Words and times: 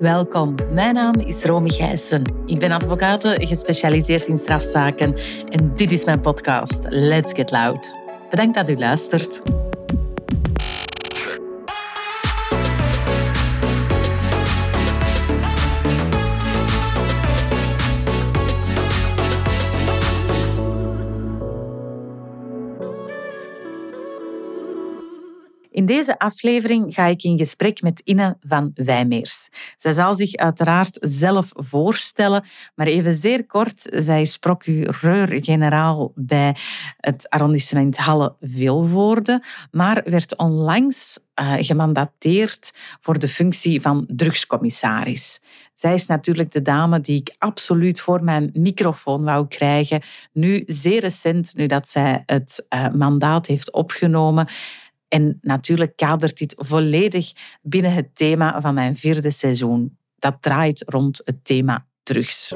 Welkom, 0.00 0.54
mijn 0.72 0.94
naam 0.94 1.14
is 1.14 1.44
Romy 1.44 1.68
Gijssen. 1.68 2.22
Ik 2.46 2.58
ben 2.58 2.70
advocaat 2.70 3.24
gespecialiseerd 3.24 4.26
in 4.26 4.38
strafzaken 4.38 5.14
en 5.48 5.72
dit 5.76 5.92
is 5.92 6.04
mijn 6.04 6.20
podcast 6.20 6.86
Let's 6.88 7.32
Get 7.32 7.50
Loud. 7.50 7.94
Bedankt 8.30 8.54
dat 8.54 8.70
u 8.70 8.76
luistert. 8.76 9.42
Deze 25.90 26.18
aflevering 26.18 26.94
ga 26.94 27.06
ik 27.06 27.22
in 27.22 27.38
gesprek 27.38 27.82
met 27.82 28.00
Inne 28.00 28.36
van 28.40 28.70
Wijmeers. 28.74 29.48
Zij 29.76 29.92
zal 29.92 30.14
zich 30.14 30.34
uiteraard 30.34 30.98
zelf 31.00 31.48
voorstellen, 31.52 32.44
maar 32.74 32.86
even 32.86 33.12
zeer 33.12 33.46
kort. 33.46 33.88
Zij 33.92 34.20
is 34.20 34.36
procureur-generaal 34.36 36.12
bij 36.14 36.56
het 36.96 37.28
arrondissement 37.28 37.96
Halle-Vilvoorde, 37.96 39.42
maar 39.70 40.02
werd 40.04 40.36
onlangs 40.36 41.18
uh, 41.40 41.54
gemandateerd 41.58 42.72
voor 43.00 43.18
de 43.18 43.28
functie 43.28 43.80
van 43.80 44.04
drugscommissaris. 44.08 45.40
Zij 45.74 45.94
is 45.94 46.06
natuurlijk 46.06 46.52
de 46.52 46.62
dame 46.62 47.00
die 47.00 47.20
ik 47.20 47.34
absoluut 47.38 48.00
voor 48.00 48.24
mijn 48.24 48.50
microfoon 48.52 49.24
wou 49.24 49.46
krijgen. 49.48 50.00
Nu, 50.32 50.62
zeer 50.66 51.00
recent, 51.00 51.52
nu 51.54 51.66
dat 51.66 51.88
zij 51.88 52.22
het 52.26 52.66
uh, 52.74 52.88
mandaat 52.88 53.46
heeft 53.46 53.72
opgenomen. 53.72 54.46
En 55.10 55.38
natuurlijk 55.40 55.96
kadert 55.96 56.38
dit 56.38 56.54
volledig 56.56 57.32
binnen 57.62 57.92
het 57.92 58.16
thema 58.16 58.60
van 58.60 58.74
mijn 58.74 58.96
vierde 58.96 59.30
seizoen. 59.30 59.98
Dat 60.18 60.36
draait 60.40 60.82
rond 60.86 61.20
het 61.24 61.44
thema 61.44 61.86
drugs. 62.02 62.52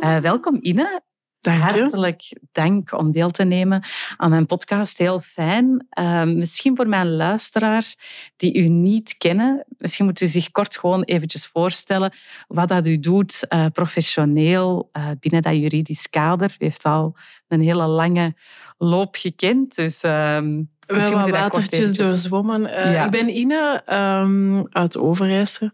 Uh, 0.00 0.16
welkom 0.16 0.58
Ine. 0.60 1.02
Dank 1.40 1.62
Hartelijk 1.62 2.22
dank 2.52 2.92
om 2.92 3.10
deel 3.10 3.30
te 3.30 3.44
nemen 3.44 3.82
aan 4.16 4.30
mijn 4.30 4.46
podcast. 4.46 4.98
Heel 4.98 5.20
fijn. 5.20 5.86
Uh, 5.98 6.24
misschien 6.24 6.76
voor 6.76 6.88
mijn 6.88 7.16
luisteraars 7.16 7.98
die 8.36 8.54
u 8.54 8.68
niet 8.68 9.16
kennen, 9.18 9.64
misschien 9.78 10.04
moet 10.04 10.20
u 10.20 10.26
zich 10.26 10.50
kort 10.50 10.78
gewoon 10.78 11.02
eventjes 11.02 11.46
voorstellen 11.46 12.12
wat 12.46 12.68
dat 12.68 12.86
u 12.86 12.98
doet 12.98 13.46
uh, 13.48 13.66
professioneel 13.72 14.90
binnen 15.20 15.42
dat 15.42 15.54
juridisch 15.54 16.10
kader. 16.10 16.56
U 16.58 16.64
heeft 16.64 16.84
al 16.84 17.16
een 17.48 17.60
hele 17.60 17.86
lange 17.86 18.34
loop 18.78 19.16
gekend, 19.16 19.74
dus... 19.74 20.04
Uh, 20.04 20.38
wel 20.88 21.12
wat 21.12 21.28
watertjes 21.28 21.92
doorzwommen. 21.92 22.62
Uh, 22.62 22.92
ja. 22.92 23.04
Ik 23.04 23.10
ben 23.10 23.36
Ine 23.36 23.82
um, 23.92 24.66
uit 24.70 24.98
Overijssel 24.98 25.70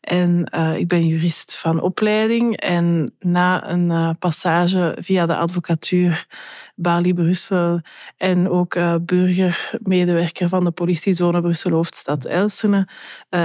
en 0.00 0.50
uh, 0.54 0.76
ik 0.76 0.88
ben 0.88 1.06
jurist 1.06 1.56
van 1.56 1.80
opleiding. 1.80 2.56
En 2.56 3.14
na 3.20 3.70
een 3.70 3.90
uh, 3.90 4.10
passage 4.18 4.96
via 5.00 5.26
de 5.26 5.36
advocatuur 5.36 6.26
Bali 6.74 7.14
Brussel 7.14 7.80
en 8.16 8.50
ook 8.50 8.78
burgermedewerker 9.00 10.48
van 10.48 10.64
de 10.64 10.70
politiezone 10.70 11.40
Brussel-Hoofdstad 11.40 12.24
Elsene 12.24 12.88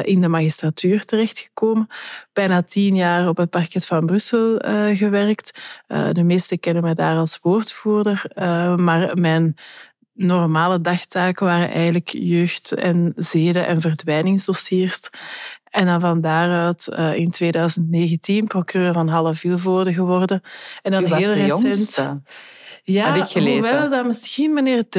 in 0.01 0.21
de 0.21 0.27
magistratuur 0.27 1.05
terechtgekomen. 1.05 1.87
Bijna 2.33 2.61
tien 2.61 2.95
jaar 2.95 3.27
op 3.27 3.37
het 3.37 3.49
parket 3.49 3.85
van 3.85 4.05
Brussel 4.05 4.59
gewerkt. 4.93 5.59
de 6.11 6.23
meesten 6.23 6.59
kennen 6.59 6.83
mij 6.83 6.93
daar 6.93 7.17
als 7.17 7.39
woordvoerder, 7.83 8.31
maar 8.79 9.17
mijn 9.17 9.55
normale 10.13 10.81
dagtaken 10.81 11.45
waren 11.45 11.69
eigenlijk 11.69 12.09
jeugd- 12.09 12.71
en 12.71 13.13
zeden- 13.15 13.67
en 13.67 13.81
verdwijningsdossiers. 13.81 14.99
En 15.63 15.85
dan 15.85 15.99
van 15.99 16.21
daaruit 16.21 16.87
uh, 16.91 17.15
in 17.15 17.31
2019 17.31 18.47
procureur 18.47 18.93
van 18.93 19.07
Halle 19.07 19.35
Vilvoorde 19.35 19.93
geworden. 19.93 20.41
En 20.81 20.91
dan 20.91 21.05
heel 21.05 21.33
recent. 21.33 21.95
Ja, 22.83 23.07
Had 23.07 23.15
ik 23.23 23.31
gelezen. 23.31 23.69
hoewel 23.69 23.89
dat 23.89 24.05
misschien 24.05 24.53
meneer 24.53 24.89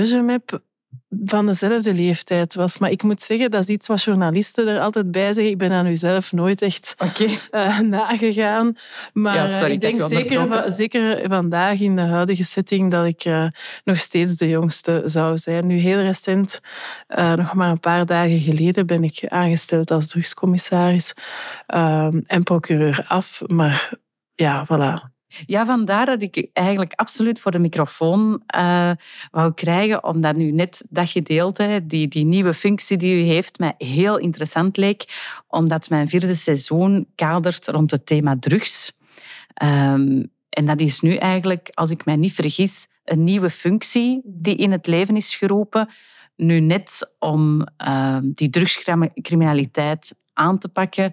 van 1.25 1.47
dezelfde 1.47 1.95
leeftijd 1.95 2.55
was. 2.55 2.79
Maar 2.79 2.91
ik 2.91 3.03
moet 3.03 3.23
zeggen, 3.23 3.51
dat 3.51 3.63
is 3.63 3.69
iets 3.69 3.87
wat 3.87 4.03
journalisten 4.03 4.69
er 4.69 4.81
altijd 4.81 5.11
bij 5.11 5.33
zeggen. 5.33 5.53
Ik 5.53 5.59
ben 5.59 5.73
aan 5.73 5.87
u 5.87 5.97
zelf 5.97 6.33
nooit 6.33 6.63
echt 6.63 6.95
okay. 6.99 7.39
uh, 7.51 7.79
nagegaan. 7.79 8.77
Maar 9.13 9.35
ja, 9.35 9.47
sorry, 9.47 9.73
ik 9.73 9.81
denk 9.81 10.03
zeker, 10.03 10.73
zeker 10.73 11.29
vandaag 11.29 11.81
in 11.81 11.97
de 11.97 12.03
huidige 12.03 12.45
setting 12.45 12.91
dat 12.91 13.07
ik 13.07 13.25
uh, 13.25 13.47
nog 13.85 13.97
steeds 13.97 14.37
de 14.37 14.49
jongste 14.49 15.03
zou 15.05 15.39
zijn. 15.39 15.67
Nu 15.67 15.79
heel 15.79 16.01
recent, 16.01 16.61
uh, 17.09 17.33
nog 17.33 17.55
maar 17.55 17.71
een 17.71 17.81
paar 17.81 18.07
dagen 18.07 18.41
geleden, 18.41 18.87
ben 18.87 19.05
ik 19.05 19.25
aangesteld 19.29 19.91
als 19.91 20.09
drugscommissaris 20.09 21.13
en 22.27 22.43
procureur 22.43 23.05
af. 23.09 23.43
Maar 23.47 23.91
ja, 24.35 24.67
voilà. 24.67 25.12
Ja, 25.47 25.67
vandaar 25.67 26.07
dat 26.07 26.23
ik 26.23 26.49
eigenlijk 26.53 26.93
absoluut 26.93 27.41
voor 27.41 27.51
de 27.51 27.59
microfoon 27.59 28.43
uh, 28.57 28.91
wou 29.31 29.55
krijgen, 29.55 30.05
omdat 30.05 30.37
nu 30.37 30.51
net 30.51 30.85
dat 30.91 31.11
gedeelte, 31.11 31.81
die, 31.85 32.09
die 32.09 32.25
nieuwe 32.25 32.55
functie 32.55 32.97
die 32.97 33.25
u 33.25 33.27
heeft, 33.27 33.59
mij 33.59 33.75
heel 33.79 34.19
interessant 34.19 34.77
leek, 34.77 35.05
omdat 35.49 35.91
mijn 35.91 36.09
vierde 36.09 36.35
seizoen 36.35 37.07
kadert 37.15 37.67
rond 37.67 37.91
het 37.91 38.07
thema 38.07 38.37
drugs. 38.41 38.93
Um, 39.63 40.31
en 40.49 40.67
dat 40.67 40.81
is 40.81 41.01
nu 41.01 41.15
eigenlijk, 41.15 41.71
als 41.75 41.91
ik 41.91 42.05
mij 42.05 42.17
niet 42.17 42.33
vergis, 42.33 42.87
een 43.05 43.25
nieuwe 43.25 43.51
functie 43.51 44.21
die 44.25 44.57
in 44.57 44.73
het 44.73 44.87
leven 44.87 45.17
is 45.17 45.37
geroepen. 45.37 45.89
Nu 46.37 46.61
net 46.61 47.15
om 47.19 47.67
uh, 47.87 48.19
die 48.23 48.51
drugscriminaliteit 48.51 50.15
aan 50.33 50.59
te 50.59 50.69
pakken, 50.69 51.13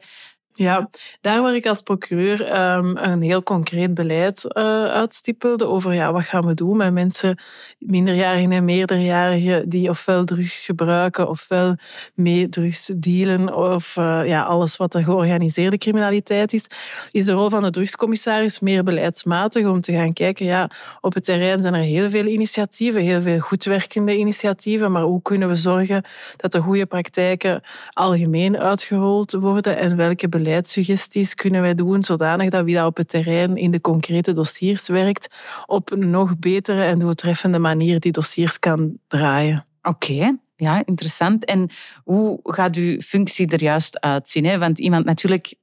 ja, 0.60 0.90
daar 1.22 1.42
waar 1.42 1.56
ik 1.56 1.66
als 1.66 1.82
procureur 1.82 2.40
um, 2.76 2.98
een 2.98 3.22
heel 3.22 3.44
concreet 3.44 3.94
beleid 3.94 4.44
uh, 4.48 4.86
uitstippelde 4.86 5.66
over 5.66 5.94
ja, 5.94 6.12
wat 6.12 6.24
gaan 6.24 6.46
we 6.46 6.54
doen 6.54 6.78
met 6.78 6.94
mensen, 6.94 7.40
minderjarigen 7.78 8.52
en 8.52 8.66
meerderjarigen, 8.66 9.70
die 9.70 9.90
ofwel 9.90 10.24
drugs 10.24 10.66
gebruiken 10.66 11.30
ofwel 11.30 11.76
mee 12.14 12.50
drugs 12.50 12.92
dealen 12.96 13.56
of 13.56 13.96
uh, 13.98 14.22
ja, 14.26 14.44
alles 14.44 14.78
wat 14.78 14.92
de 14.92 15.04
georganiseerde 15.04 15.78
criminaliteit 15.78 16.54
is, 16.54 16.68
is 17.12 17.26
de 17.26 17.32
rol 17.32 17.50
van 17.50 17.64
de 17.64 17.70
drugscommissaris 17.70 18.60
meer 18.60 18.84
beleidsmatig 18.84 19.66
om 19.66 19.82
te 19.82 19.94
gaan 19.94 20.14
kijken, 20.14 20.46
ja, 20.46 20.70
op 21.02 21.14
het 21.14 21.26
terrein 21.26 21.62
zijn 21.62 21.74
er 21.74 21.84
heel 21.84 22.10
veel 22.10 22.26
initiatieven, 22.26 23.02
heel 23.02 23.22
veel 23.22 23.40
goed 23.40 23.64
werkende 23.64 24.18
initiatieven, 24.18 24.92
maar 24.92 25.04
hoe 25.04 25.22
kunnen 25.22 25.48
we 25.48 25.56
zorgen 25.56 26.04
dat 26.36 26.52
de 26.52 26.60
goede 26.60 26.86
praktijken 26.86 27.62
algemeen 27.94 28.58
uitgerold 28.58 29.32
worden 29.32 29.78
en 29.78 29.96
welke 29.96 30.30
beleid 30.30 30.48
beleidssuggesties 30.50 31.36
kunnen 31.36 31.62
wij 31.62 31.76
doen, 31.76 32.04
zodanig 32.04 32.50
dat 32.50 32.64
wie 32.64 32.76
dat 32.76 32.86
op 32.86 32.98
het 32.98 33.10
terrein 33.10 33.58
in 33.58 33.72
de 33.72 33.82
concrete 33.82 34.32
dossiers 34.32 34.88
werkt, 34.88 35.28
op 35.66 35.92
een 35.92 36.10
nog 36.10 36.40
betere 36.40 36.84
en 36.84 37.00
doeltreffende 37.00 37.60
manier 37.60 38.00
die 38.00 38.12
dossiers 38.12 38.60
kan 38.60 38.98
draaien. 39.08 39.66
Oké. 39.82 40.38
Ja, 40.56 40.86
interessant. 40.86 41.46
En 41.46 41.70
hoe 42.04 42.40
gaat 42.44 42.76
uw 42.76 43.00
functie 43.00 43.48
er 43.48 43.62
juist 43.62 44.00
uitzien? 44.00 44.46
Hè? 44.46 44.58
Want 44.58 44.80
iemand 44.80 45.06
natuurlijk 45.06 45.54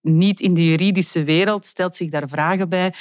niet 0.00 0.40
in 0.40 0.54
de 0.54 0.68
juridische 0.68 1.24
wereld 1.24 1.66
stelt 1.66 1.96
zich 1.96 2.10
daar 2.10 2.28
vragen 2.28 2.68
bij. 2.68 2.94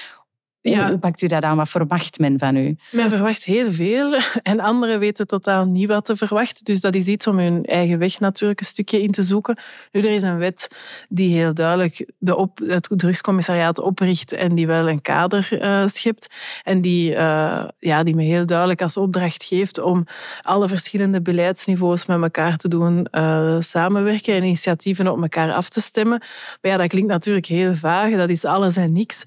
Ja. 0.71 0.89
Hoe 0.89 0.97
pakt 0.97 1.21
u 1.21 1.27
dat 1.27 1.43
aan? 1.43 1.57
Wat 1.57 1.69
verwacht 1.69 2.19
men 2.19 2.39
van 2.39 2.55
u? 2.55 2.75
Men 2.91 3.09
verwacht 3.09 3.43
heel 3.43 3.71
veel 3.71 4.15
en 4.43 4.59
anderen 4.59 4.99
weten 4.99 5.27
totaal 5.27 5.65
niet 5.65 5.87
wat 5.87 6.05
te 6.05 6.15
verwachten. 6.15 6.65
Dus 6.65 6.81
dat 6.81 6.95
is 6.95 7.07
iets 7.07 7.27
om 7.27 7.37
hun 7.37 7.65
eigen 7.65 7.99
weg 7.99 8.19
natuurlijk 8.19 8.59
een 8.59 8.65
stukje 8.65 9.01
in 9.01 9.11
te 9.11 9.23
zoeken. 9.23 9.57
Nu, 9.91 10.01
er 10.01 10.13
is 10.13 10.23
een 10.23 10.37
wet 10.37 10.67
die 11.09 11.37
heel 11.37 11.53
duidelijk 11.53 12.11
de 12.17 12.35
op, 12.35 12.59
het 12.65 12.89
drugscommissariaat 12.89 13.79
opricht 13.79 14.31
en 14.31 14.55
die 14.55 14.67
wel 14.67 14.89
een 14.89 15.01
kader 15.01 15.49
uh, 15.51 15.87
schept. 15.87 16.27
En 16.63 16.81
die, 16.81 17.11
uh, 17.11 17.63
ja, 17.79 18.03
die 18.03 18.15
me 18.15 18.23
heel 18.23 18.45
duidelijk 18.45 18.81
als 18.81 18.97
opdracht 18.97 19.43
geeft 19.43 19.79
om 19.79 20.05
alle 20.41 20.67
verschillende 20.67 21.21
beleidsniveaus 21.21 22.05
met 22.05 22.21
elkaar 22.21 22.57
te 22.57 22.67
doen 22.67 23.07
uh, 23.11 23.55
samenwerken 23.59 24.33
en 24.33 24.43
initiatieven 24.43 25.07
op 25.07 25.21
elkaar 25.21 25.53
af 25.53 25.69
te 25.69 25.81
stemmen. 25.81 26.19
Maar 26.61 26.71
ja, 26.71 26.77
dat 26.77 26.87
klinkt 26.87 27.09
natuurlijk 27.09 27.45
heel 27.45 27.75
vaag. 27.75 28.11
Dat 28.11 28.29
is 28.29 28.45
alles 28.45 28.77
en 28.77 28.91
niks. 28.91 29.23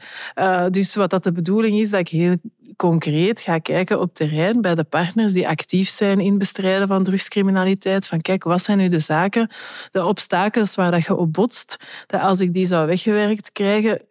dus 0.70 0.94
wat 0.94 1.10
dat 1.10 1.25
de 1.26 1.32
bedoeling 1.32 1.78
is 1.78 1.90
dat 1.90 2.00
ik 2.00 2.08
heel 2.08 2.36
concreet 2.76 3.40
ga 3.40 3.58
kijken 3.58 4.00
op 4.00 4.14
terrein 4.14 4.60
bij 4.60 4.74
de 4.74 4.84
partners 4.84 5.32
die 5.32 5.48
actief 5.48 5.88
zijn 5.88 6.20
in 6.20 6.28
het 6.28 6.38
bestrijden 6.38 6.88
van 6.88 7.04
drugscriminaliteit. 7.04 8.06
Van 8.06 8.20
kijk, 8.20 8.44
wat 8.44 8.62
zijn 8.62 8.78
nu 8.78 8.88
de 8.88 8.98
zaken, 8.98 9.50
de 9.90 10.04
obstakels 10.04 10.74
waar 10.74 10.90
dat 10.90 11.04
je 11.04 11.16
op 11.16 11.32
botst, 11.32 11.76
dat 12.06 12.20
als 12.20 12.40
ik 12.40 12.52
die 12.52 12.66
zou 12.66 12.86
weggewerkt 12.86 13.52
krijgen, 13.52 14.02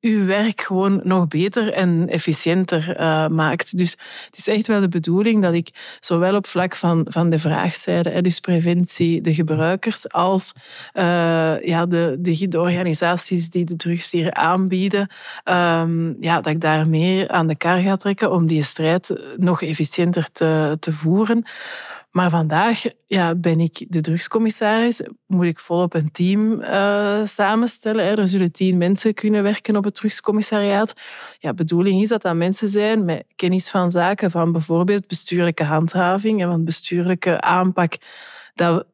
uw 0.00 0.24
werk 0.24 0.60
gewoon 0.60 1.00
nog 1.04 1.28
beter 1.28 1.72
en 1.72 2.08
efficiënter 2.08 3.00
uh, 3.00 3.28
maakt. 3.28 3.76
Dus 3.76 3.96
het 4.26 4.36
is 4.36 4.48
echt 4.48 4.66
wel 4.66 4.80
de 4.80 4.88
bedoeling 4.88 5.42
dat 5.42 5.54
ik 5.54 5.96
zowel 6.00 6.36
op 6.36 6.46
vlak 6.46 6.76
van, 6.76 7.06
van 7.08 7.30
de 7.30 7.38
vraagzijde, 7.38 8.22
dus 8.22 8.40
preventie, 8.40 9.20
de 9.20 9.34
gebruikers, 9.34 10.12
als 10.12 10.52
uh, 10.94 11.02
ja, 11.62 11.86
de, 11.86 12.16
de, 12.18 12.48
de, 12.48 12.60
organisaties 12.60 13.50
die 13.50 13.64
de 13.64 13.76
drugs 13.76 14.10
hier 14.10 14.32
aanbieden, 14.32 15.08
um, 15.44 16.16
ja, 16.20 16.40
dat 16.40 16.52
ik 16.52 16.60
daar 16.60 16.88
meer 16.88 17.28
aan 17.28 17.46
de 17.46 17.56
kar 17.56 17.80
ga 17.80 17.96
trekken 17.96 18.32
om 18.32 18.46
die 18.46 18.62
strijd 18.62 19.34
nog 19.36 19.62
efficiënter 19.62 20.28
te, 20.32 20.76
te 20.80 20.92
voeren. 20.92 21.44
Maar 22.16 22.30
vandaag 22.30 22.84
ja, 23.06 23.34
ben 23.34 23.60
ik 23.60 23.86
de 23.88 24.00
drugscommissaris, 24.00 25.00
moet 25.26 25.44
ik 25.44 25.58
volop 25.58 25.94
een 25.94 26.10
team 26.10 26.60
uh, 26.60 27.24
samenstellen. 27.24 28.04
Er 28.04 28.28
zullen 28.28 28.52
tien 28.52 28.76
mensen 28.76 29.14
kunnen 29.14 29.42
werken 29.42 29.76
op 29.76 29.84
het 29.84 29.94
drugscommissariaat. 29.94 30.92
Ja, 31.38 31.54
bedoeling 31.54 32.02
is 32.02 32.08
dat 32.08 32.22
dat 32.22 32.34
mensen 32.34 32.68
zijn 32.68 33.04
met 33.04 33.24
kennis 33.34 33.70
van 33.70 33.90
zaken, 33.90 34.30
van 34.30 34.52
bijvoorbeeld 34.52 35.06
bestuurlijke 35.06 35.64
handhaving 35.64 36.42
en 36.42 36.48
van 36.48 36.64
bestuurlijke 36.64 37.40
aanpak. 37.40 37.96
Dat 38.54 38.86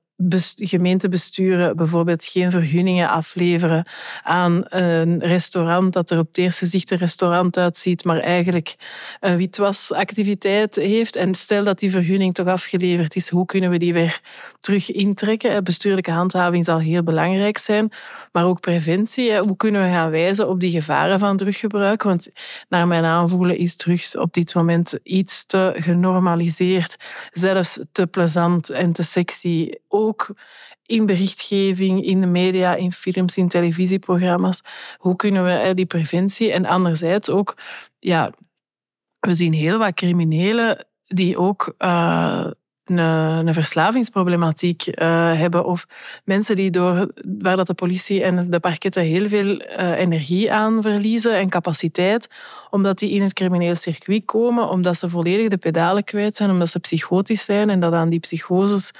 gemeentebesturen 0.54 1.76
bijvoorbeeld 1.76 2.24
geen 2.24 2.50
vergunningen 2.50 3.08
afleveren 3.08 3.86
aan 4.22 4.64
een 4.69 5.19
restaurant 5.19 5.92
dat 5.92 6.10
er 6.10 6.19
op 6.19 6.26
het 6.26 6.38
eerste 6.38 6.66
zicht 6.66 6.90
een 6.90 6.98
restaurant 6.98 7.58
uitziet, 7.58 8.04
maar 8.04 8.20
eigenlijk 8.20 8.74
een 9.20 9.36
witwasactiviteit 9.36 10.74
heeft. 10.74 11.16
En 11.16 11.34
stel 11.34 11.64
dat 11.64 11.78
die 11.78 11.90
vergunning 11.90 12.34
toch 12.34 12.46
afgeleverd 12.46 13.16
is, 13.16 13.28
hoe 13.28 13.46
kunnen 13.46 13.70
we 13.70 13.78
die 13.78 13.92
weer 13.92 14.20
terug 14.60 14.90
intrekken? 14.90 15.64
Bestuurlijke 15.64 16.10
handhaving 16.10 16.64
zal 16.64 16.78
heel 16.78 17.02
belangrijk 17.02 17.58
zijn, 17.58 17.92
maar 18.32 18.44
ook 18.44 18.60
preventie. 18.60 19.38
Hoe 19.38 19.56
kunnen 19.56 19.82
we 19.82 19.88
gaan 19.88 20.10
wijzen 20.10 20.48
op 20.48 20.60
die 20.60 20.70
gevaren 20.70 21.19
van 21.19 21.36
druggebruik? 21.36 22.02
Want 22.02 22.28
naar 22.69 22.86
mijn 22.86 23.04
aanvoelen 23.04 23.56
is 23.56 23.76
drugs 23.76 24.16
op 24.16 24.32
dit 24.32 24.54
moment 24.54 24.98
iets 25.02 25.44
te 25.46 25.72
genormaliseerd, 25.76 26.96
zelfs 27.30 27.78
te 27.92 28.06
plezant 28.06 28.70
en 28.70 28.92
te 28.92 29.02
sexy 29.02 29.70
ook 29.88 30.12
in 30.87 31.06
berichtgeving, 31.06 32.05
in 32.05 32.20
de 32.20 32.26
media, 32.26 32.75
in 32.75 32.93
films, 32.93 33.37
in 33.37 33.49
televisieprogramma's. 33.49 34.61
Hoe 34.97 35.17
kunnen 35.17 35.44
we 35.44 35.75
die 35.75 35.87
preventie 35.87 36.53
en 36.53 36.64
anderzijds 36.64 37.31
ook, 37.31 37.56
ja, 37.99 38.32
we 39.20 39.35
zien 39.35 39.53
heel 39.53 39.79
wat 39.79 39.94
criminelen 39.94 40.87
die 41.06 41.38
ook 41.38 41.75
uh, 41.79 42.50
een, 42.84 42.99
een 42.99 43.55
verslavingsproblematiek 43.55 44.87
uh, 44.87 44.94
hebben. 45.38 45.64
Of 45.64 45.87
mensen 46.25 46.56
die 46.56 46.70
door, 46.70 47.12
waar 47.38 47.56
dat 47.56 47.67
de 47.67 47.75
politie 47.75 48.23
en 48.23 48.50
de 48.50 48.61
parketten 48.61 49.02
heel 49.02 49.29
veel 49.29 49.61
uh, 49.61 49.90
energie 49.99 50.52
aan 50.52 50.82
verliezen 50.82 51.37
en 51.37 51.49
capaciteit, 51.49 52.29
omdat 52.70 52.99
die 52.99 53.11
in 53.11 53.23
het 53.23 53.32
crimineel 53.32 53.75
circuit 53.75 54.25
komen, 54.25 54.69
omdat 54.69 54.99
ze 54.99 55.11
volledig 55.11 55.49
de 55.49 55.56
pedalen 55.56 56.05
kwijt 56.05 56.37
zijn, 56.37 56.50
omdat 56.50 56.69
ze 56.69 56.79
psychotisch 56.79 57.44
zijn 57.44 57.70
en 57.70 57.81
dat 57.81 57.93
aan 57.93 58.11
die 58.11 58.20
psychoses 58.20 58.90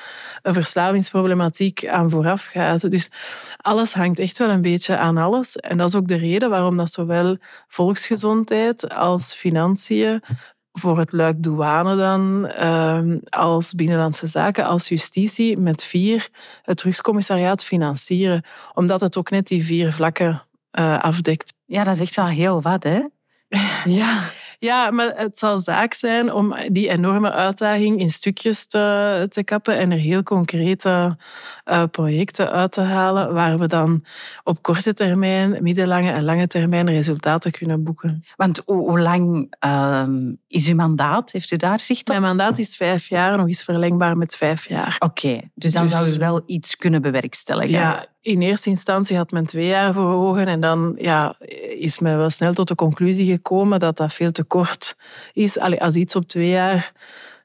een 0.43 0.55
verslavingsproblematiek 0.55 1.87
aan 1.87 2.11
vooraf 2.11 2.45
gaat. 2.45 2.91
Dus 2.91 3.11
alles 3.57 3.95
hangt 3.95 4.19
echt 4.19 4.39
wel 4.39 4.51
een 4.51 4.63
beetje 4.63 4.97
aan 4.97 5.17
alles. 5.17 5.57
En 5.57 5.79
dat 5.79 5.89
is 5.89 5.95
ook 5.95 6.09
de 6.09 6.17
reden 6.17 6.51
waarom 6.51 6.77
dat 6.77 6.91
zowel 6.91 7.37
volksgezondheid 7.69 8.95
als 8.95 9.35
financiën 9.35 10.23
voor 10.73 10.99
het 10.99 11.13
luik 11.13 11.43
douane 11.43 11.97
dan, 11.97 12.47
ehm, 12.47 13.19
als 13.29 13.73
binnenlandse 13.75 14.27
zaken, 14.27 14.65
als 14.65 14.89
justitie 14.89 15.59
met 15.59 15.85
vier 15.85 16.29
het 16.63 16.77
drugscommissariaat 16.77 17.65
financieren. 17.65 18.45
Omdat 18.75 19.01
het 19.01 19.17
ook 19.17 19.31
net 19.31 19.47
die 19.47 19.65
vier 19.65 19.93
vlakken 19.93 20.43
uh, 20.79 20.99
afdekt. 20.99 21.55
Ja, 21.67 21.85
dat 21.85 21.95
is 21.95 22.01
echt 22.01 22.17
wel 22.17 22.27
heel 22.27 22.63
wat, 22.63 22.83
hè? 22.83 23.01
ja. 23.85 24.21
Ja, 24.63 24.91
maar 24.91 25.13
het 25.17 25.39
zal 25.39 25.59
zaak 25.59 25.95
zijn 25.95 26.33
om 26.33 26.55
die 26.69 26.89
enorme 26.89 27.33
uitdaging 27.33 28.01
in 28.01 28.11
stukjes 28.11 28.67
te, 28.67 29.27
te 29.29 29.45
kappen 29.45 29.79
en 29.79 29.91
er 29.91 29.99
heel 29.99 30.23
concrete 30.23 31.17
uh, 31.65 31.83
projecten 31.91 32.51
uit 32.51 32.73
te 32.73 32.81
halen 32.81 33.35
waar 33.35 33.59
we 33.59 33.67
dan 33.67 34.05
op 34.45 34.63
korte 34.63 34.95
termijn, 34.95 35.63
middellange 35.63 36.11
en 36.11 36.25
lange 36.25 36.47
termijn 36.47 36.91
resultaten 36.91 37.51
kunnen 37.51 37.85
boeken. 37.85 38.25
Want 38.37 38.63
hoe, 38.65 38.89
hoe 38.89 39.01
lang 39.01 39.55
uh, 39.65 40.07
is 40.49 40.69
uw 40.69 40.75
mandaat? 40.75 41.33
Heeft 41.33 41.51
u 41.51 41.57
daar 41.57 41.81
zicht 41.81 42.01
op? 42.01 42.07
Mijn 42.07 42.23
mandaat 42.23 42.59
is 42.59 42.77
vijf 42.77 43.09
jaar, 43.09 43.37
nog 43.37 43.47
eens 43.47 43.65
verlengbaar 43.65 44.17
met 44.17 44.37
vijf 44.37 44.69
jaar. 44.69 44.97
Oké, 44.99 45.41
dus 45.55 45.73
dan 45.73 45.83
dus, 45.83 45.93
zou 45.93 46.09
u 46.09 46.19
wel 46.19 46.43
iets 46.47 46.77
kunnen 46.77 47.03
bewerkstelligen. 47.03 47.79
Ja, 47.79 48.07
in 48.23 48.43
eerste 48.43 48.69
instantie 48.69 49.17
had 49.17 49.31
men 49.31 49.47
twee 49.47 49.67
jaar 49.67 49.95
voor 49.95 50.39
en 50.39 50.61
dan 50.61 50.95
ja, 50.99 51.35
is 51.79 51.99
men 51.99 52.17
wel 52.17 52.31
snel 52.31 52.53
tot 52.53 52.69
de 52.69 52.75
conclusie 52.75 53.33
gekomen 53.33 53.79
dat 53.79 53.97
dat 53.97 54.13
veel 54.13 54.33
te 54.33 54.45
kort 54.45 54.97
is. 55.33 55.59
Allee, 55.59 55.83
als 55.83 55.95
iets 55.95 56.17
op 56.17 56.29
twee 56.29 56.49
jaar 56.49 56.93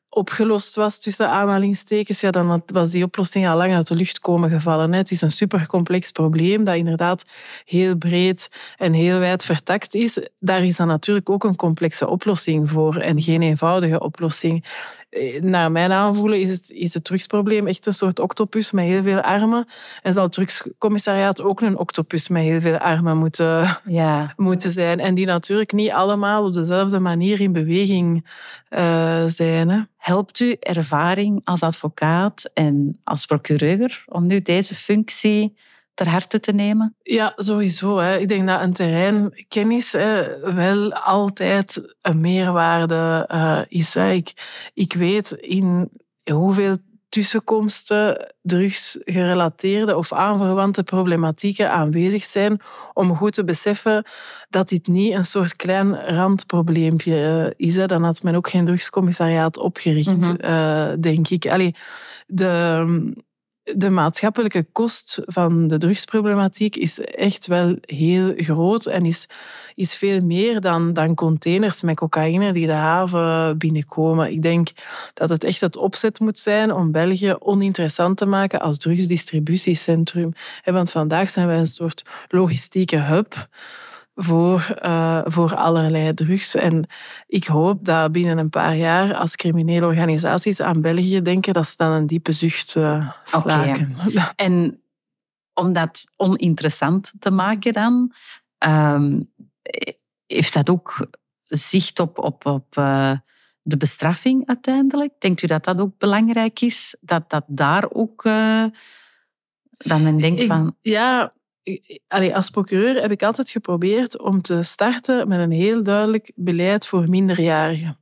opgelost 0.09 0.75
was, 0.75 0.99
tussen 0.99 1.29
aanhalingstekens, 1.29 2.19
ja, 2.19 2.31
dan 2.31 2.63
was 2.65 2.91
die 2.91 3.03
oplossing 3.03 3.47
al 3.47 3.57
lang 3.57 3.73
uit 3.73 3.87
de 3.87 3.95
lucht 3.95 4.19
komen 4.19 4.49
gevallen. 4.49 4.93
Het 4.93 5.11
is 5.11 5.21
een 5.21 5.31
supercomplex 5.31 6.11
probleem 6.11 6.63
dat 6.63 6.75
inderdaad 6.75 7.25
heel 7.65 7.95
breed 7.95 8.49
en 8.77 8.93
heel 8.93 9.19
wijd 9.19 9.45
vertakt 9.45 9.93
is. 9.93 10.19
Daar 10.39 10.63
is 10.63 10.75
dan 10.75 10.87
natuurlijk 10.87 11.29
ook 11.29 11.43
een 11.43 11.55
complexe 11.55 12.07
oplossing 12.07 12.69
voor 12.69 12.95
en 12.95 13.21
geen 13.21 13.41
eenvoudige 13.41 13.99
oplossing. 13.99 14.65
Eh, 15.09 15.41
naar 15.41 15.71
mijn 15.71 15.91
aanvoelen 15.91 16.39
is 16.39 16.51
het, 16.51 16.71
is 16.71 16.93
het 16.93 17.03
drugsprobleem 17.03 17.67
echt 17.67 17.85
een 17.85 17.93
soort 17.93 18.19
octopus 18.19 18.71
met 18.71 18.85
heel 18.85 19.03
veel 19.03 19.21
armen. 19.21 19.67
En 20.01 20.13
zal 20.13 20.23
het 20.23 20.31
drugscommissariaat 20.31 21.41
ook 21.41 21.61
een 21.61 21.77
octopus 21.77 22.27
met 22.27 22.43
heel 22.43 22.61
veel 22.61 22.77
armen 22.77 23.17
moeten, 23.17 23.77
ja. 23.85 24.33
moeten 24.35 24.71
zijn. 24.71 24.99
En 24.99 25.15
die 25.15 25.25
natuurlijk 25.25 25.71
niet 25.71 25.91
allemaal 25.91 26.45
op 26.45 26.53
dezelfde 26.53 26.99
manier 26.99 27.41
in 27.41 27.51
beweging 27.51 28.25
uh, 28.69 29.23
zijn. 29.25 29.69
Hè. 29.69 29.81
Helpt 29.97 30.39
u 30.39 30.55
ervaring 30.59 31.41
als 31.43 31.61
advocaat 31.61 32.51
en 32.53 32.99
als 33.03 33.25
procureur 33.25 34.03
om 34.05 34.27
nu 34.27 34.41
deze 34.41 34.75
functie 34.75 35.55
ter 35.97 36.09
harte 36.09 36.39
te 36.39 36.51
nemen? 36.51 36.95
Ja, 37.01 37.33
sowieso. 37.35 37.97
Hè. 37.97 38.17
Ik 38.17 38.27
denk 38.27 38.47
dat 38.47 38.61
een 38.61 38.73
terreinkennis 38.73 39.91
hè, 39.91 40.39
wel 40.53 40.93
altijd 40.93 41.95
een 42.01 42.21
meerwaarde 42.21 43.29
uh, 43.33 43.61
is. 43.67 43.93
Hè. 43.93 44.11
Ik, 44.11 44.33
ik 44.73 44.93
weet 44.93 45.31
in 45.31 45.89
hoeveel 46.31 46.77
tussenkomsten 47.09 48.33
drugsgerelateerde 48.41 49.95
of 49.95 50.13
aanverwante 50.13 50.83
problematieken 50.83 51.71
aanwezig 51.71 52.23
zijn 52.23 52.61
om 52.93 53.15
goed 53.15 53.33
te 53.33 53.43
beseffen 53.43 54.05
dat 54.49 54.69
dit 54.69 54.87
niet 54.87 55.13
een 55.13 55.25
soort 55.25 55.55
klein 55.55 55.95
randprobleempje 55.95 57.53
eh, 57.57 57.67
is. 57.67 57.75
Dan 57.75 58.03
had 58.03 58.23
men 58.23 58.35
ook 58.35 58.49
geen 58.49 58.65
drugscommissariaat 58.65 59.57
opgericht, 59.57 60.15
mm 60.15 60.37
-hmm. 60.39 61.01
denk 61.01 61.29
ik. 61.29 61.47
Allee, 61.47 61.75
de, 62.27 63.25
de 63.75 63.89
maatschappelijke 63.89 64.65
kost 64.71 65.19
van 65.25 65.67
de 65.67 65.77
drugsproblematiek 65.77 66.75
is 66.75 66.99
echt 66.99 67.47
wel 67.47 67.77
heel 67.81 68.33
groot 68.35 68.85
en 68.85 69.05
is, 69.05 69.25
is 69.75 69.95
veel 69.95 70.21
meer 70.21 70.61
dan, 70.61 70.93
dan 70.93 71.15
containers 71.15 71.81
met 71.81 71.95
cocaïne 71.95 72.53
die 72.53 72.65
de 72.65 72.71
haven 72.71 73.57
binnenkomen. 73.57 74.31
Ik 74.31 74.41
denk 74.41 74.69
dat 75.13 75.29
het 75.29 75.43
echt 75.43 75.61
het 75.61 75.77
opzet 75.77 76.19
moet 76.19 76.39
zijn 76.39 76.73
om 76.73 76.91
België 76.91 77.35
oninteressant 77.39 78.17
te 78.17 78.25
maken 78.25 78.59
als 78.59 78.77
drugsdistributiecentrum. 78.77 80.33
Want 80.65 80.91
vandaag 80.91 81.29
zijn 81.29 81.47
wij 81.47 81.57
een 81.57 81.67
soort 81.67 82.03
logistieke 82.29 82.97
hub 82.97 83.47
voor, 84.19 84.77
uh, 84.81 85.21
voor 85.25 85.55
allerlei 85.55 86.13
drugs. 86.13 86.55
En 86.55 86.87
ik 87.27 87.45
hoop 87.45 87.85
dat 87.85 88.11
binnen 88.11 88.37
een 88.37 88.49
paar 88.49 88.75
jaar, 88.75 89.15
als 89.15 89.35
criminele 89.35 89.85
organisaties 89.85 90.59
aan 90.59 90.81
België 90.81 91.21
denken, 91.21 91.53
dat 91.53 91.67
ze 91.67 91.73
dan 91.77 91.91
een 91.91 92.07
diepe 92.07 92.31
zucht 92.31 92.75
uh, 92.75 93.11
slaken. 93.23 93.95
En 94.35 94.81
om 95.53 95.73
dat 95.73 96.13
oninteressant 96.15 97.13
te 97.19 97.31
maken 97.31 97.73
dan, 97.73 98.13
um, 98.67 99.31
heeft 100.27 100.53
dat 100.53 100.69
ook 100.69 101.07
zicht 101.43 101.99
op, 101.99 102.17
op, 102.17 102.45
op 102.45 102.77
uh, 102.77 103.13
de 103.61 103.77
bestraffing 103.77 104.47
uiteindelijk? 104.47 105.13
Denkt 105.19 105.41
u 105.41 105.47
dat 105.47 105.63
dat 105.63 105.79
ook 105.79 105.97
belangrijk 105.97 106.61
is? 106.61 106.95
Dat 106.99 107.29
dat 107.29 107.43
daar 107.47 107.89
ook... 107.89 108.23
dat 109.77 109.99
men 109.99 110.17
denkt 110.17 110.43
van... 110.43 110.75
Ja, 110.79 111.31
als 112.33 112.49
procureur 112.49 113.01
heb 113.01 113.11
ik 113.11 113.23
altijd 113.23 113.49
geprobeerd 113.49 114.19
om 114.19 114.41
te 114.41 114.63
starten 114.63 115.27
met 115.27 115.39
een 115.39 115.51
heel 115.51 115.83
duidelijk 115.83 116.31
beleid 116.35 116.87
voor 116.87 117.09
minderjarigen. 117.09 117.97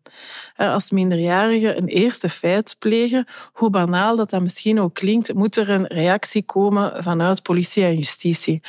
Als 0.56 0.92
minderjarigen 0.92 1.78
een 1.78 1.88
eerste 1.88 2.30
feit 2.30 2.76
plegen, 2.80 3.28
hoe 3.54 3.70
banaal 3.70 4.16
dat, 4.16 4.30
dat 4.30 4.42
misschien 4.42 4.80
ook 4.80 4.94
klinkt, 4.94 5.34
moet 5.34 5.56
er 5.56 5.70
een 5.70 5.88
reactie 5.88 6.44
komen 6.44 7.04
vanuit 7.04 7.44
politie 7.44 7.84
en 7.84 7.96
justitie. 7.96 8.62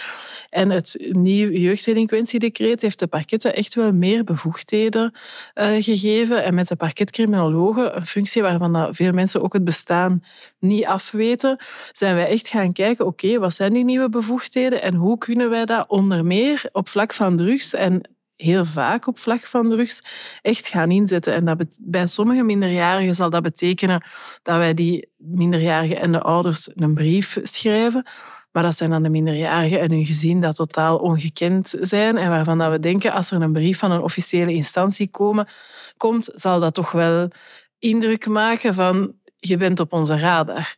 En 0.51 0.71
het 0.71 1.07
nieuwe 1.11 1.61
jeugddelinquentiedecreet 1.61 2.83
heeft 2.83 2.99
de 2.99 3.07
parketten 3.07 3.55
echt 3.55 3.75
wel 3.75 3.93
meer 3.93 4.25
bevoegdheden 4.25 5.13
uh, 5.55 5.69
gegeven. 5.79 6.45
En 6.45 6.55
met 6.55 6.69
de 6.69 6.77
parketcriminologen, 6.77 7.97
een 7.97 8.07
functie 8.07 8.43
waarvan 8.43 8.95
veel 8.95 9.13
mensen 9.13 9.43
ook 9.43 9.53
het 9.53 9.65
bestaan 9.65 10.23
niet 10.59 10.85
afweten, 10.87 11.59
zijn 11.93 12.15
wij 12.15 12.29
echt 12.29 12.49
gaan 12.49 12.73
kijken, 12.73 13.07
oké, 13.07 13.39
wat 13.39 13.55
zijn 13.55 13.73
die 13.73 13.85
nieuwe 13.85 14.09
bevoegdheden 14.09 14.83
en 14.87 14.95
hoe 14.95 15.19
kunnen 15.19 15.51
wij 15.51 15.65
dat 15.65 15.89
onder 15.89 16.25
meer 16.25 16.69
op 16.73 16.89
vlak 16.89 17.15
van 17.15 17.37
drugs 17.37 17.75
en 17.75 18.11
heel 18.37 18.65
vaak 18.65 19.07
op 19.07 19.19
vlak 19.19 19.41
van 19.41 19.71
drugs 19.71 20.03
echt 20.43 20.67
gaan 20.67 20.91
inzetten. 20.91 21.35
En 21.35 21.45
dat 21.45 21.77
bij 21.81 22.07
sommige 22.07 22.43
minderjarigen 22.43 23.15
zal 23.15 23.31
dat 23.31 23.43
betekenen 23.43 24.05
dat 24.43 24.57
wij 24.57 24.75
die 24.75 25.09
minderjarigen 25.17 26.01
en 26.01 26.13
de 26.13 26.21
ouders 26.21 26.69
een 26.75 26.95
brief 26.95 27.39
schrijven. 27.43 28.07
Maar 28.53 28.63
dat 28.63 28.77
zijn 28.77 28.91
dan 28.91 29.03
de 29.03 29.09
minderjarigen 29.09 29.81
en 29.81 29.91
hun 29.91 30.05
gezin 30.05 30.41
dat 30.41 30.57
totaal 30.57 30.99
ongekend 30.99 31.75
zijn 31.81 32.17
en 32.17 32.31
waarvan 32.31 32.59
dat 32.59 32.71
we 32.71 32.81
denken 32.81 33.13
als 33.13 33.31
er 33.31 33.43
een 33.43 33.53
brief 33.53 33.79
van 33.79 33.91
een 33.91 34.03
officiële 34.03 34.53
instantie 34.53 35.11
komt, 35.97 36.29
zal 36.35 36.61
dat 36.61 36.75
toch 36.75 36.93
wel 36.93 37.29
indruk 37.79 38.27
maken 38.27 38.75
van 38.75 39.15
je 39.49 39.57
bent 39.57 39.81
op 39.81 39.93
onze 39.93 40.19
radar. 40.19 40.77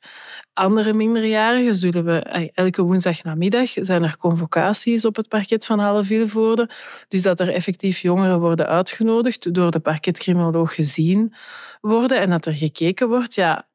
Andere 0.53 0.93
minderjarigen 0.93 1.75
zullen 1.75 2.05
we 2.05 2.19
elke 2.55 2.83
woensdag 2.83 3.23
namiddag 3.23 3.71
zijn 3.75 4.03
er 4.03 4.17
convocaties 4.17 5.05
op 5.05 5.17
het 5.17 5.29
parket 5.29 5.67
van 5.67 5.79
Halle-Vilvoorde. 5.79 6.71
Dus 7.09 7.23
dat 7.23 7.41
er 7.41 7.53
effectief 7.53 7.99
jongeren 7.99 8.41
worden 8.41 8.67
uitgenodigd 8.67 9.55
door 9.55 9.71
de 9.71 9.81
parketcriminoloog 9.81 10.75
gezien 10.75 11.35
worden 11.81 12.21
en 12.21 12.31
dat 12.31 12.47
er 12.47 12.55
gekeken 12.55 13.09
wordt, 13.09 13.35
ja, 13.35 13.68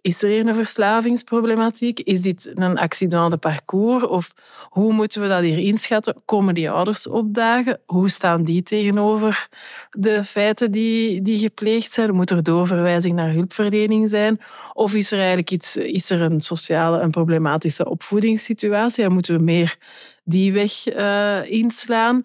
is 0.00 0.22
er 0.22 0.46
een 0.46 0.54
verslavingsproblematiek? 0.54 2.00
Is 2.00 2.22
dit 2.22 2.50
een 2.54 2.78
accident 2.78 3.30
de 3.30 3.36
parcours? 3.36 4.06
Of 4.06 4.34
hoe 4.68 4.92
moeten 4.92 5.22
we 5.22 5.28
dat 5.28 5.42
hier 5.42 5.58
inschatten? 5.58 6.22
Komen 6.24 6.54
die 6.54 6.70
ouders 6.70 7.06
opdagen? 7.06 7.80
Hoe 7.86 8.08
staan 8.08 8.44
die 8.44 8.62
tegenover 8.62 9.48
de 9.90 10.24
feiten 10.24 10.70
die, 10.70 11.22
die 11.22 11.38
gepleegd 11.38 11.92
zijn? 11.92 12.14
Moet 12.14 12.30
er 12.30 12.42
doorverwijzing 12.42 13.14
naar 13.14 13.32
hulpverlening 13.32 14.08
zijn? 14.08 14.40
Of 14.72 14.94
is 14.94 15.12
er 15.12 15.18
eigenlijk 15.18 15.50
iets, 15.50 15.76
is 15.76 16.10
er 16.10 16.20
een 16.20 16.40
sociale 16.40 17.00
en 17.00 17.10
problematische 17.10 17.88
opvoedingssituatie? 17.88 19.04
En 19.04 19.12
moeten 19.12 19.36
we 19.36 19.42
meer 19.42 19.76
die 20.24 20.52
weg 20.52 20.96
uh, 20.96 21.50
inslaan? 21.50 22.22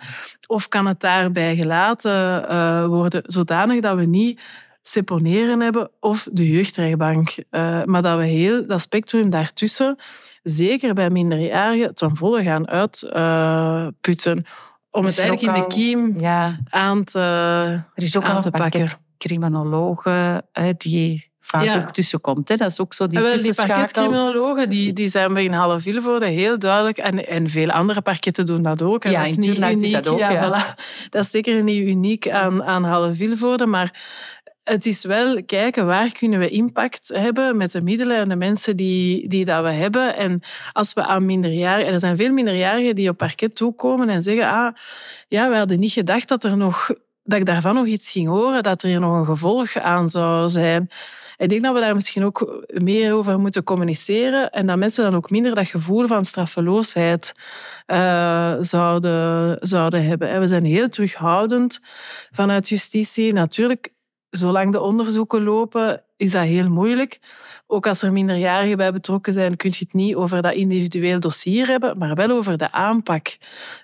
Of 0.47 0.67
kan 0.67 0.85
het 0.85 0.99
daarbij 0.99 1.55
gelaten 1.55 2.45
uh, 2.51 2.85
worden, 2.85 3.21
zodanig 3.25 3.79
dat 3.79 3.97
we 3.97 4.05
niet 4.05 4.41
seponeren 4.83 5.59
hebben 5.59 5.89
of 5.99 6.27
de 6.31 6.49
jeugdrechtbank. 6.49 7.35
Uh, 7.37 7.83
maar 7.83 8.01
dat 8.01 8.17
we 8.17 8.25
heel 8.25 8.67
dat 8.67 8.81
spectrum 8.81 9.29
daartussen, 9.29 9.97
zeker 10.43 10.93
bij 10.93 11.09
minderjarigen, 11.09 11.95
ten 11.95 12.15
volle 12.15 12.43
gaan 12.43 12.67
uitputten. 12.67 14.37
Uh, 14.37 14.43
om 14.91 15.05
het 15.05 15.19
eigenlijk 15.19 15.55
in 15.55 15.61
de 15.61 15.67
kiem 15.67 16.19
ja. 16.19 16.59
aan 16.69 17.03
te, 17.03 17.19
er 17.93 18.03
is 18.03 18.17
ook 18.17 18.23
aan 18.23 18.41
te 18.41 18.51
pakken. 18.51 18.87
criminologen 19.17 20.45
die 20.77 21.31
vaak 21.39 21.63
ja. 21.63 21.75
ook 21.77 21.91
tussenkomt. 21.91 22.49
Hè? 22.49 22.55
Dat 22.55 22.71
is 22.71 22.79
ook 22.79 22.93
zo 22.93 23.07
die 23.07 23.19
Wel, 23.19 23.37
Die 23.37 23.53
parketcriminologen 23.53 24.69
die, 24.69 24.93
die 24.93 25.07
zijn 25.07 25.33
bij 25.33 25.43
in 25.43 25.51
Halle-Vilvoorde 25.51 26.25
heel 26.25 26.59
duidelijk. 26.59 26.97
En, 26.97 27.27
en 27.27 27.49
veel 27.49 27.71
andere 27.71 28.01
parketten 28.01 28.45
doen 28.45 28.61
dat 28.61 28.81
ook. 28.81 29.03
Ja, 29.03 29.11
dat 29.19 29.27
is 29.27 29.35
niet 29.35 29.57
uniek. 29.57 29.81
Is 29.81 29.91
dat, 29.91 30.07
ook, 30.07 30.19
ja, 30.19 30.47
Voilà. 30.47 30.75
dat 31.09 31.23
is 31.23 31.31
zeker 31.31 31.63
niet 31.63 31.87
uniek 31.87 32.29
aan, 32.29 32.63
aan 32.63 32.83
Halle-Vilvoorde. 32.83 33.65
Maar 33.65 34.01
het 34.63 34.85
is 34.85 35.03
wel 35.03 35.43
kijken 35.45 35.85
waar 35.85 36.11
kunnen 36.11 36.39
we 36.39 36.49
impact 36.49 37.07
hebben 37.07 37.57
met 37.57 37.71
de 37.71 37.81
middelen 37.81 38.17
en 38.17 38.29
de 38.29 38.35
mensen 38.35 38.75
die, 38.75 39.27
die 39.27 39.45
dat 39.45 39.63
we 39.63 39.69
hebben. 39.69 40.15
En 40.15 40.41
als 40.71 40.93
we 40.93 41.03
aan 41.03 41.25
minderjarigen... 41.25 41.93
Er 41.93 41.99
zijn 41.99 42.17
veel 42.17 42.31
minderjarigen 42.31 42.95
die 42.95 43.09
op 43.09 43.17
parket 43.17 43.55
toekomen 43.55 44.09
en 44.09 44.21
zeggen... 44.21 44.47
Ah, 44.47 44.75
ja, 45.27 45.49
we 45.49 45.55
hadden 45.55 45.79
niet 45.79 45.91
gedacht 45.91 46.27
dat, 46.27 46.43
er 46.43 46.57
nog, 46.57 46.87
dat 47.23 47.39
ik 47.39 47.45
daarvan 47.45 47.75
nog 47.75 47.85
iets 47.85 48.11
ging 48.11 48.27
horen, 48.27 48.63
dat 48.63 48.83
er 48.83 48.89
hier 48.89 48.99
nog 48.99 49.17
een 49.17 49.25
gevolg 49.25 49.77
aan 49.77 50.09
zou 50.09 50.49
zijn. 50.49 50.89
Ik 51.37 51.49
denk 51.49 51.63
dat 51.63 51.73
we 51.73 51.79
daar 51.79 51.93
misschien 51.93 52.23
ook 52.23 52.65
meer 52.67 53.13
over 53.13 53.39
moeten 53.39 53.63
communiceren 53.63 54.51
en 54.51 54.67
dat 54.67 54.77
mensen 54.77 55.03
dan 55.03 55.15
ook 55.15 55.29
minder 55.29 55.55
dat 55.55 55.67
gevoel 55.67 56.07
van 56.07 56.25
straffeloosheid 56.25 57.33
uh, 57.87 58.53
zouden, 58.59 59.57
zouden 59.59 60.05
hebben. 60.05 60.39
We 60.39 60.47
zijn 60.47 60.65
heel 60.65 60.89
terughoudend 60.89 61.79
vanuit 62.31 62.69
justitie. 62.69 63.33
Natuurlijk 63.33 63.92
zolang 64.35 64.71
de 64.71 64.81
onderzoeken 64.81 65.43
lopen, 65.43 66.03
is 66.15 66.31
dat 66.31 66.43
heel 66.43 66.69
moeilijk. 66.69 67.19
Ook 67.67 67.87
als 67.87 68.01
er 68.01 68.11
minderjarigen 68.11 68.77
bij 68.77 68.91
betrokken 68.91 69.33
zijn, 69.33 69.55
kun 69.55 69.69
je 69.69 69.77
het 69.79 69.93
niet 69.93 70.15
over 70.15 70.41
dat 70.41 70.53
individueel 70.53 71.19
dossier 71.19 71.67
hebben, 71.67 71.97
maar 71.97 72.15
wel 72.15 72.29
over 72.29 72.57
de 72.57 72.71
aanpak. 72.71 73.37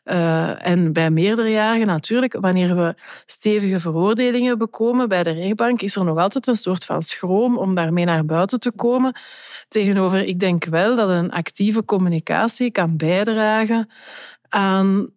Uh, 0.06 0.68
en 0.68 0.94
bij 0.94 1.12
meerderjarigen 1.12 1.88
natuurlijk, 1.88 2.38
wanneer 2.40 2.76
we 2.76 2.96
stevige 3.26 3.80
veroordelingen 3.80 4.58
bekomen 4.58 5.10
bij 5.10 5.24
de 5.24 5.32
rechtbank, 5.32 5.82
is 5.82 5.96
er 5.96 6.06
nog 6.06 6.18
altijd 6.18 6.48
een 6.48 6.56
soort 6.56 6.86
van 6.86 7.02
schroom 7.02 7.58
om 7.58 7.76
daarmee 7.76 8.06
naar 8.06 8.26
buiten 8.26 8.60
te 8.60 8.72
komen. 8.72 9.20
Tegenover, 9.68 10.26
ik 10.26 10.40
denk 10.40 10.66
wel 10.66 10.96
dat 10.96 11.10
een 11.10 11.32
actieve 11.32 11.86
communicatie 11.86 12.72
kan 12.72 12.98
bijdragen 12.98 13.90
aan 14.50 15.10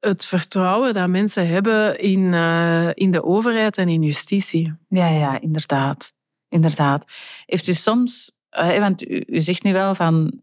het 0.00 0.24
vertrouwen 0.26 0.94
dat 0.94 1.08
mensen 1.08 1.48
hebben 1.48 2.00
in, 2.00 2.20
uh, 2.20 2.88
in 2.94 3.10
de 3.10 3.24
overheid 3.24 3.76
en 3.76 3.88
in 3.88 4.02
justitie. 4.02 4.74
Ja, 4.88 5.08
ja, 5.08 5.40
inderdaad. 5.40 6.12
inderdaad. 6.48 7.04
Heeft 7.46 7.66
u 7.68 7.72
soms, 7.72 8.32
uh, 8.58 8.78
want 8.78 9.08
u, 9.08 9.24
u, 9.26 9.40
zegt 9.40 9.62
nu 9.62 9.72
wel 9.72 9.94
van 9.94 10.40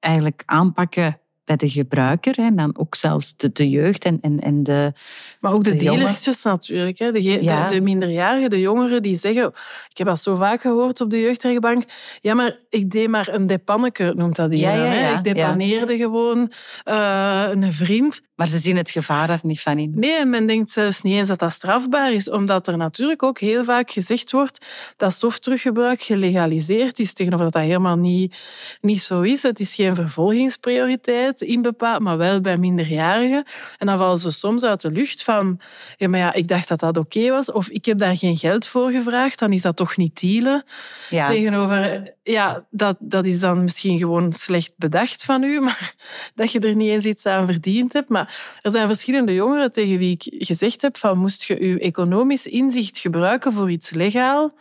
eigenlijk 0.00 0.42
aanpakken 0.46 1.20
bij 1.44 1.56
de 1.56 1.68
gebruiker 1.68 2.38
en 2.38 2.56
dan 2.56 2.78
ook 2.78 2.94
zelfs 2.94 3.36
de, 3.36 3.52
de 3.52 3.70
jeugd 3.70 4.04
en, 4.04 4.18
en, 4.20 4.40
en 4.40 4.62
de. 4.62 4.92
Maar 5.40 5.52
ook 5.52 5.64
de, 5.64 5.70
de 5.70 5.76
dealertjes 5.76 6.42
natuurlijk. 6.42 6.98
Hè. 6.98 7.12
De, 7.12 7.20
de, 7.20 7.64
de, 7.68 7.80
minderjarigen, 7.80 8.50
de 8.50 8.60
jongeren 8.60 9.02
die 9.02 9.16
zeggen. 9.16 9.46
Ik 9.88 9.98
heb 9.98 10.06
dat 10.06 10.22
zo 10.22 10.34
vaak 10.34 10.60
gehoord 10.60 11.00
op 11.00 11.10
de 11.10 11.20
jeugdrechtbank. 11.20 11.82
Ja, 12.20 12.34
maar 12.34 12.58
ik 12.68 12.90
deed 12.90 13.08
maar 13.08 13.28
een 13.28 13.46
depanneke, 13.46 14.12
noemt 14.16 14.36
dat 14.36 14.50
die. 14.50 14.60
Ja, 14.60 14.72
ja, 14.72 14.92
ja, 14.92 15.16
ik 15.16 15.24
depaneerde 15.24 15.96
gewoon 15.96 16.52
uh, 16.84 17.48
een 17.50 17.72
vriend. 17.72 18.20
Maar 18.42 18.50
ze 18.50 18.58
zien 18.58 18.76
het 18.76 18.90
gevaar 18.90 19.30
er 19.30 19.40
niet 19.42 19.60
van 19.60 19.78
in. 19.78 19.92
Nee, 19.94 20.16
en 20.16 20.30
men 20.30 20.46
denkt 20.46 20.70
zelfs 20.70 21.02
niet 21.02 21.14
eens 21.14 21.28
dat 21.28 21.38
dat 21.38 21.52
strafbaar 21.52 22.12
is, 22.12 22.30
omdat 22.30 22.66
er 22.66 22.76
natuurlijk 22.76 23.22
ook 23.22 23.38
heel 23.38 23.64
vaak 23.64 23.90
gezegd 23.90 24.30
wordt 24.30 24.66
dat 24.96 25.14
softteruggebruik 25.14 26.02
gelegaliseerd 26.02 26.98
is, 26.98 27.12
tegenover 27.12 27.44
dat 27.44 27.52
dat 27.52 27.62
helemaal 27.62 27.96
niet, 27.96 28.36
niet 28.80 29.00
zo 29.00 29.20
is. 29.20 29.42
Het 29.42 29.60
is 29.60 29.74
geen 29.74 29.94
vervolgingsprioriteit 29.94 31.40
in 31.40 31.62
bepaald, 31.62 32.00
maar 32.00 32.16
wel 32.16 32.40
bij 32.40 32.56
minderjarigen. 32.56 33.44
En 33.78 33.86
dan 33.86 33.98
vallen 33.98 34.18
ze 34.18 34.30
soms 34.30 34.64
uit 34.64 34.80
de 34.80 34.90
lucht 34.90 35.24
van, 35.24 35.60
ja, 35.96 36.08
maar 36.08 36.20
ja, 36.20 36.32
ik 36.32 36.48
dacht 36.48 36.68
dat 36.68 36.80
dat 36.80 36.96
oké 36.96 37.30
was, 37.30 37.52
of 37.52 37.68
ik 37.68 37.84
heb 37.84 37.98
daar 37.98 38.16
geen 38.16 38.36
geld 38.36 38.66
voor 38.66 38.90
gevraagd, 38.90 39.38
dan 39.38 39.52
is 39.52 39.62
dat 39.62 39.76
toch 39.76 39.96
niet 39.96 40.20
dealen. 40.20 40.64
Ja. 41.10 41.26
Tegenover, 41.26 42.12
ja, 42.22 42.64
dat, 42.70 42.96
dat 43.00 43.24
is 43.24 43.40
dan 43.40 43.62
misschien 43.62 43.98
gewoon 43.98 44.32
slecht 44.32 44.72
bedacht 44.76 45.24
van 45.24 45.42
u, 45.42 45.60
maar 45.66 45.94
dat 46.34 46.52
je 46.52 46.60
er 46.60 46.76
niet 46.76 46.90
eens 46.90 47.04
iets 47.04 47.26
aan 47.26 47.46
verdiend 47.46 47.92
hebt. 47.92 48.08
Maar 48.08 48.30
er 48.60 48.70
zijn 48.70 48.86
verschillende 48.86 49.34
jongeren 49.34 49.72
tegen 49.72 49.98
wie 49.98 50.12
ik 50.12 50.44
gezegd 50.46 50.82
heb 50.82 50.96
van 50.96 51.18
moest 51.18 51.42
je 51.42 51.66
je 51.66 51.78
economisch 51.78 52.46
inzicht 52.46 52.98
gebruiken 52.98 53.52
voor 53.52 53.70
iets 53.70 53.90
legaal, 53.90 54.52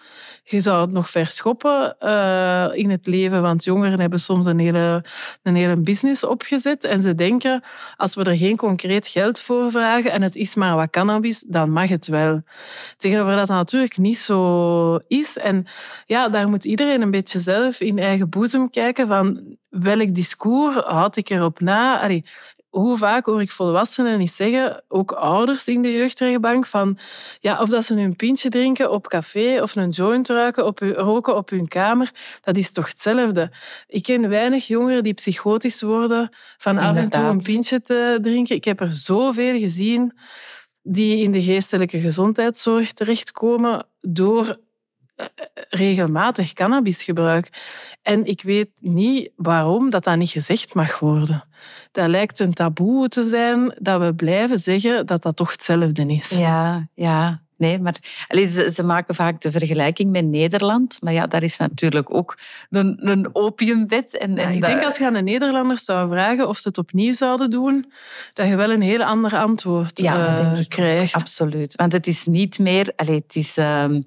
je 0.44 0.60
zou 0.60 0.82
het 0.82 0.92
nog 0.92 1.10
verschoppen 1.10 1.96
uh, 2.00 2.68
in 2.72 2.90
het 2.90 3.08
leven, 3.08 3.42
want 3.42 3.64
jongeren 3.64 4.00
hebben 4.00 4.20
soms 4.20 4.46
een 4.46 4.60
hele, 4.60 5.04
een 5.44 5.56
hele 5.56 5.82
business 5.82 6.24
opgezet 6.24 6.84
en 6.84 7.02
ze 7.02 7.16
denken, 7.16 7.64
als 7.98 8.16
we 8.16 8.24
er 8.24 8.38
geen 8.38 8.58
concreet 8.58 9.08
geld 9.08 9.40
voor 9.40 9.72
vragen 9.72 10.12
en 10.12 10.22
het 10.22 10.36
is 10.36 10.56
maar 10.56 10.76
wat 10.76 10.90
cannabis, 10.90 11.44
dan 11.48 11.72
mag 11.72 11.90
het 11.90 12.08
wel. 12.08 12.42
Tegenover 12.98 13.36
dat 13.36 13.48
dat 13.48 13.58
natuurlijk 13.58 13.98
niet 13.98 14.18
zo 14.18 15.00
is. 15.08 15.38
En 15.38 15.66
ja, 16.06 16.30
daar 16.30 16.50
moet 16.50 16.66
iedereen 16.66 17.02
een 17.02 17.12
beetje 17.12 17.40
zelf 17.40 17.80
in 17.80 18.00
eigen 18.00 18.30
boezem 18.30 18.70
kijken 18.70 19.08
van 19.08 19.58
welk 19.70 20.16
discours 20.16 20.76
houd 20.76 21.18
ik 21.18 21.30
erop 21.30 21.60
na? 21.60 22.10
Hoe 22.72 22.98
vaak 22.98 23.26
hoor 23.26 23.42
ik 23.42 23.52
volwassenen 23.52 24.18
niet 24.18 24.32
zeggen, 24.32 24.84
ook 24.88 25.12
ouders 25.12 25.68
in 25.68 25.82
de 25.82 25.92
jeugdrechtbank, 25.92 26.66
van 26.66 26.98
ja, 27.40 27.62
of 27.62 27.70
dat 27.70 27.84
ze 27.84 27.96
een 27.96 28.16
pintje 28.16 28.50
drinken 28.50 28.92
op 28.92 29.08
café 29.08 29.62
of 29.62 29.76
een 29.76 29.90
joint 29.90 30.30
ruiken 30.30 30.66
op, 30.66 30.80
roken 30.80 31.36
op 31.36 31.50
hun 31.50 31.68
kamer, 31.68 32.12
dat 32.42 32.58
is 32.58 32.72
toch 32.72 32.88
hetzelfde. 32.88 33.52
Ik 33.88 34.04
ken 34.04 34.30
weinig 34.30 34.68
jongeren 34.68 35.04
die 35.04 35.14
psychotisch 35.14 35.82
worden 35.82 36.30
van 36.58 36.78
af 36.78 36.96
en 36.96 37.10
toe 37.10 37.24
een 37.24 37.42
pintje 37.44 37.82
te 37.82 38.20
drinken. 38.22 38.56
Ik 38.56 38.64
heb 38.64 38.80
er 38.80 38.92
zoveel 38.92 39.60
gezien 39.60 40.14
die 40.84 41.24
in 41.24 41.32
de 41.32 41.42
geestelijke 41.42 42.00
gezondheidszorg 42.00 42.92
terechtkomen 42.92 43.86
door 44.00 44.58
regelmatig 45.70 46.54
cannabisgebruik. 46.54 47.50
En 48.02 48.26
ik 48.26 48.42
weet 48.42 48.70
niet 48.80 49.32
waarom 49.36 49.90
dat 49.90 50.04
dat 50.04 50.18
niet 50.18 50.30
gezegd 50.30 50.74
mag 50.74 51.00
worden. 51.00 51.44
Dat 51.92 52.08
lijkt 52.08 52.40
een 52.40 52.54
taboe 52.54 53.08
te 53.08 53.24
zijn 53.24 53.76
dat 53.80 54.02
we 54.02 54.14
blijven 54.16 54.58
zeggen 54.58 55.06
dat 55.06 55.22
dat 55.22 55.36
toch 55.36 55.52
hetzelfde 55.52 56.06
is. 56.06 56.30
Ja, 56.30 56.88
ja. 56.94 57.42
Nee, 57.62 57.80
maar 57.80 57.96
ze, 58.30 58.70
ze, 58.74 58.84
maken 58.84 59.16
vaak 59.16 59.42
de 59.42 59.52
vergelijking 59.52 60.12
met 60.12 60.26
Nederland. 60.26 60.98
Maar 61.02 61.14
ja, 61.14 61.28
daar 61.28 61.44
is 61.44 61.58
natuurlijk 61.58 62.14
ook 62.14 62.38
een, 62.70 63.08
een 63.10 63.30
opiumwet. 63.36 64.18
En, 64.18 64.38
en 64.38 64.52
ik 64.52 64.62
denk 64.62 64.84
als 64.84 64.98
je 64.98 65.06
aan 65.06 65.14
de 65.14 65.22
Nederlanders 65.22 65.84
zou 65.84 66.10
vragen 66.10 66.48
of 66.48 66.58
ze 66.58 66.68
het 66.68 66.78
opnieuw 66.78 67.14
zouden 67.14 67.52
doen, 67.52 67.92
dat 68.34 68.48
je 68.48 68.56
wel 68.56 68.72
een 68.72 68.82
heel 68.82 69.04
ander 69.04 69.36
antwoord 69.38 70.00
ja, 70.00 70.54
uh, 70.54 70.60
krijgt. 70.68 71.16
Absoluut. 71.16 71.76
Want 71.76 71.94
het 71.94 72.08
is 72.08 72.26
niet 72.26 72.60
meer... 72.60 72.94
Allez, 72.96 73.16
het 73.16 73.36
is... 73.36 73.58
Ehm, 73.58 74.02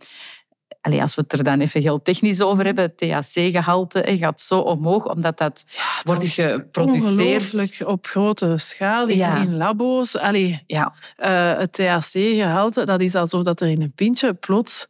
Allee, 0.84 1.02
als 1.02 1.14
we 1.14 1.22
het 1.22 1.32
er 1.32 1.44
dan 1.44 1.60
even 1.60 1.80
heel 1.80 2.02
technisch 2.02 2.40
over 2.40 2.64
hebben, 2.64 2.84
het 2.84 2.96
THC-gehalte 2.96 4.16
gaat 4.18 4.40
zo 4.40 4.58
omhoog, 4.58 5.08
omdat 5.08 5.38
dat, 5.38 5.64
wordt 6.02 6.26
geproduceerd. 6.26 7.84
Op 7.84 8.06
grote 8.06 8.56
schaal 8.56 9.08
in, 9.08 9.56
labo's. 9.56 10.16
Allee, 10.16 10.62
ja. 10.66 10.94
Uh, 11.18 11.58
het 11.58 11.72
THC-gehalte, 11.72 12.84
dat 12.84 13.00
is 13.00 13.14
alsof 13.14 13.42
dat 13.42 13.60
er 13.60 13.68
in 13.68 13.82
een 13.82 13.92
pintje 13.94 14.34
plots 14.34 14.86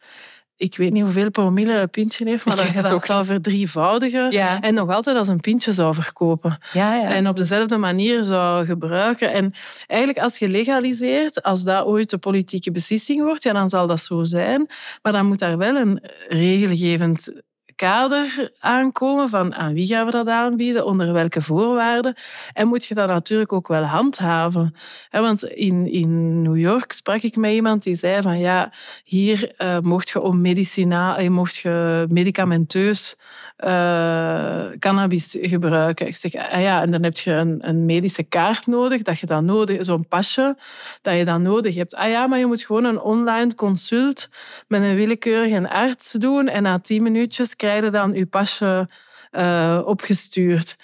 ik 0.57 0.77
weet 0.77 0.93
niet 0.93 1.03
hoeveel 1.03 1.31
promille 1.31 1.81
een 1.81 1.91
pintje 1.91 2.29
heeft, 2.29 2.45
maar 2.45 2.57
dat 2.65 2.75
je 2.75 2.83
dat 2.83 3.05
zou 3.05 3.25
verdrievoudigen 3.25 4.31
en 4.61 4.75
nog 4.75 4.91
altijd 4.91 5.17
als 5.17 5.29
een 5.29 5.41
pintje 5.41 5.73
zou 5.73 5.95
verkopen. 5.95 6.59
Ja, 6.73 6.95
ja. 6.95 7.15
En 7.15 7.29
op 7.29 7.37
dezelfde 7.37 7.77
manier 7.77 8.23
zou 8.23 8.67
gebruiken. 8.67 9.33
En 9.33 9.55
eigenlijk 9.87 10.25
als 10.25 10.39
je 10.39 10.49
legaliseert, 10.49 11.43
als 11.43 11.63
dat 11.63 11.85
ooit 11.87 12.11
de 12.11 12.19
politieke 12.19 12.71
beslissing 12.71 13.23
wordt, 13.23 13.43
ja, 13.43 13.53
dan 13.53 13.69
zal 13.69 13.87
dat 13.87 14.01
zo 14.01 14.25
zijn. 14.25 14.69
Maar 15.03 15.13
dan 15.13 15.27
moet 15.27 15.39
daar 15.39 15.59
wel 15.59 15.77
een 15.77 16.03
regelgevend 16.29 17.33
kader 17.77 18.53
aankomen 18.59 19.29
van 19.29 19.55
aan 19.55 19.75
wie 19.75 19.87
gaan 19.87 20.05
we 20.05 20.11
dat 20.11 20.29
aanbieden, 20.29 20.87
onder 20.87 21.13
welke 21.13 21.43
voorwaarden. 21.43 22.15
En 22.53 22.69
moet 22.69 22.85
je 22.85 22.95
dat 22.95 23.09
natuurlijk 23.09 23.53
ook 23.53 23.69
wel 23.69 23.83
handhaven. 23.83 24.75
Want 25.11 25.45
in, 25.45 25.93
in 25.93 26.43
New 26.43 26.57
York 26.57 26.93
sprak 26.93 27.23
ik 27.23 27.37
met 27.37 27.53
iemand 27.53 27.83
die 27.83 27.95
zei 27.95 28.23
van 28.23 28.39
ja, 28.39 28.73
hier 29.05 29.55
uh, 29.59 29.79
mocht 29.79 30.11
je 30.11 30.21
om 30.21 30.41
medicina, 30.41 31.21
je 31.21 31.31
mocht 31.31 31.57
je 31.57 32.07
medicamenteus 32.09 33.17
uh, 33.59 34.65
cannabis 34.79 35.37
gebruiken. 35.41 36.07
Ik 36.07 36.17
zeg, 36.17 36.35
ah 36.35 36.61
ja, 36.61 36.83
en 36.83 36.91
dan 36.91 37.03
heb 37.03 37.17
je 37.17 37.33
een, 37.33 37.69
een 37.69 37.85
medische 37.85 38.23
kaart 38.23 38.67
nodig, 38.67 39.03
dat 39.03 39.19
je 39.19 39.27
dan 39.27 39.45
nodig, 39.45 39.85
zo'n 39.85 40.09
pasje, 40.09 40.57
dat 41.03 41.17
je 41.17 41.25
dan 41.25 41.43
nodig 41.43 41.75
hebt. 41.75 41.95
Ah 41.95 42.09
ja, 42.09 42.27
maar 42.27 42.39
je 42.39 42.47
moet 42.47 42.63
gewoon 42.63 42.85
een 42.85 43.01
online 43.01 43.55
consult 43.55 44.29
met 44.69 44.83
een 44.83 44.95
willekeurige 44.95 45.71
arts 45.71 46.13
doen 46.13 46.49
en 46.49 46.63
na 46.63 46.79
tien 46.79 47.03
minuutjes 47.03 47.57
krijg 47.65 47.85
je 47.85 47.91
dan 47.91 48.13
je 48.13 48.27
pasje 48.27 48.89
uh, 49.33 49.83
opgestuurd. 49.85 50.77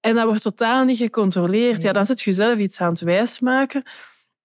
En 0.00 0.14
dat 0.14 0.24
wordt 0.24 0.42
totaal 0.42 0.84
niet 0.84 0.96
gecontroleerd. 0.96 1.82
Ja, 1.82 1.92
dan 1.92 2.04
zit 2.04 2.20
je 2.20 2.32
zelf 2.32 2.58
iets 2.58 2.80
aan 2.80 2.90
het 2.90 3.00
wijsmaken. 3.00 3.82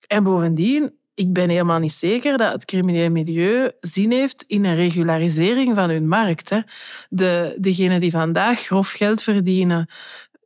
En 0.08 0.24
bovendien, 0.24 0.94
ik 1.14 1.34
ben 1.34 1.50
helemaal 1.50 1.80
niet 1.80 1.92
zeker 1.92 2.38
dat 2.38 2.54
het 2.54 2.66
criminele 2.66 3.10
milieu 3.10 3.72
zin 3.80 4.12
heeft 4.12 4.44
in 4.48 4.66
een 4.66 4.76
regularisering 4.76 5.76
van 5.76 5.90
hun 5.90 6.08
markt. 6.08 6.50
Hè. 6.50 6.60
De, 7.10 7.56
degenen 7.60 8.00
die 8.00 8.12
vandaag 8.12 8.60
grof 8.60 8.92
geld 8.92 9.24
verdienen 9.24 9.88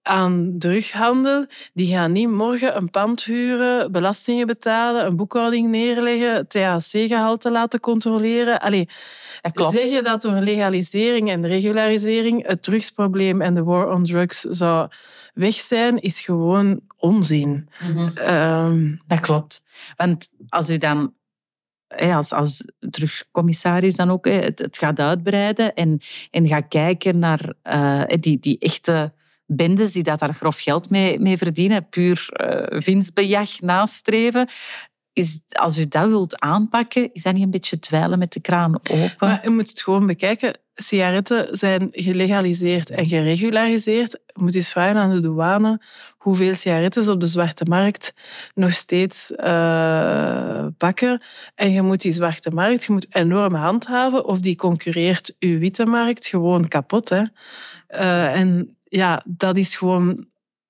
aan 0.07 0.55
drughandel, 0.57 1.45
die 1.73 1.93
gaan 1.93 2.11
niet 2.11 2.29
morgen 2.29 2.77
een 2.77 2.89
pand 2.89 3.23
huren, 3.23 3.91
belastingen 3.91 4.47
betalen, 4.47 5.05
een 5.05 5.15
boekhouding 5.15 5.69
neerleggen, 5.69 6.47
THC-gehalte 6.47 7.51
laten 7.51 7.79
controleren. 7.79 8.59
Allee, 8.59 8.89
zeg 9.53 9.91
je 9.91 10.01
dat 10.01 10.21
door 10.21 10.33
legalisering 10.33 11.29
en 11.29 11.47
regularisering 11.47 12.47
het 12.47 12.63
drugsprobleem 12.63 13.41
en 13.41 13.55
de 13.55 13.63
war 13.63 13.91
on 13.91 14.03
drugs 14.03 14.41
zou 14.41 14.87
weg 15.33 15.53
zijn, 15.53 16.01
is 16.01 16.21
gewoon 16.21 16.81
onzin. 16.97 17.69
Mhm. 17.79 18.17
Ehm, 18.17 18.95
dat 19.07 19.19
klopt. 19.19 19.63
Want 19.95 20.27
als 20.49 20.69
u 20.69 20.77
dan 20.77 21.15
als, 21.95 22.33
als 22.33 22.63
terugcommissaris 22.89 23.95
dan 23.95 24.11
ook 24.11 24.25
het, 24.25 24.59
het 24.59 24.77
gaat 24.77 24.99
uitbreiden 24.99 25.73
en, 25.73 26.01
en 26.31 26.47
gaat 26.47 26.67
kijken 26.67 27.19
naar 27.19 27.53
uh, 27.63 28.03
die, 28.19 28.39
die 28.39 28.59
echte 28.59 29.13
bendes 29.48 29.92
die 29.92 30.04
dat 30.04 30.20
daar 30.20 30.34
grof 30.34 30.60
geld 30.60 30.89
mee, 30.89 31.20
mee 31.20 31.38
verdienen, 31.38 31.89
puur 31.89 32.30
uh, 32.32 32.80
winstbejag 32.80 33.60
nastreven. 33.60 34.50
Is, 35.13 35.42
als 35.50 35.77
u 35.77 35.88
dat 35.88 36.08
wilt 36.08 36.39
aanpakken, 36.39 37.13
is 37.13 37.24
dat 37.24 37.34
niet 37.34 37.44
een 37.44 37.51
beetje 37.51 37.80
dweilen 37.80 38.20
met 38.20 38.34
de 38.34 38.39
kraan 38.39 38.75
open? 38.75 39.13
Maar 39.20 39.39
je 39.44 39.50
moet 39.50 39.70
het 39.70 39.82
gewoon 39.82 40.06
bekijken. 40.06 40.60
Sigaretten 40.74 41.58
zijn 41.58 41.88
gelegaliseerd 41.92 42.89
en 42.89 43.08
geregulariseerd. 43.08 44.12
Je 44.12 44.44
moet 44.44 44.56
eens 44.56 44.72
vragen 44.72 44.96
aan 44.96 45.10
de 45.10 45.20
douane 45.20 45.82
hoeveel 46.18 46.54
sigaretten 46.54 47.10
op 47.10 47.20
de 47.20 47.27
zwarte 47.27 47.66
markt 47.66 48.13
nog 48.54 48.74
steeds 48.74 49.32
uh, 49.32 50.66
pakken. 50.77 51.22
En 51.56 51.72
je 51.72 51.82
moet 51.82 52.01
die 52.01 52.12
zwarte 52.12 52.50
markt 52.50 52.84
je 52.84 52.94
moet 52.94 53.16
enorm 53.16 53.54
handhaven 53.54 54.25
of 54.25 54.39
die 54.39 54.56
concurreert 54.56 55.36
uw 55.39 55.60
witte 55.60 55.86
markt 55.86 56.27
gewoon 56.27 56.68
kapot. 56.68 57.10
Hè. 57.10 57.24
Uh, 57.89 58.36
en 58.36 58.76
ja, 58.89 59.24
dat 59.25 59.58
is 59.58 59.75
gewoon 59.75 60.27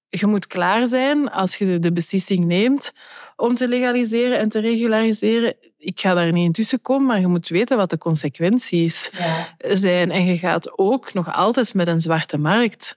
je 0.09 0.25
moet 0.25 0.47
klaar 0.47 0.87
zijn 0.87 1.31
als 1.31 1.55
je 1.55 1.79
de 1.79 1.91
beslissing 1.91 2.45
neemt 2.45 2.91
om 3.35 3.55
te 3.55 3.67
legaliseren 3.67 4.39
en 4.39 4.49
te 4.49 4.59
regulariseren. 4.59 5.55
Ik 5.77 5.99
ga 5.99 6.13
daar 6.13 6.31
niet 6.31 6.45
intussen 6.45 6.81
komen, 6.81 7.07
maar 7.07 7.19
je 7.19 7.27
moet 7.27 7.47
weten 7.47 7.77
wat 7.77 7.89
de 7.89 7.97
consequenties 7.97 9.11
zijn. 9.57 10.11
En 10.11 10.25
je 10.25 10.37
gaat 10.37 10.77
ook 10.77 11.13
nog 11.13 11.33
altijd 11.33 11.73
met 11.73 11.87
een 11.87 11.99
zwarte 11.99 12.37
markt 12.37 12.95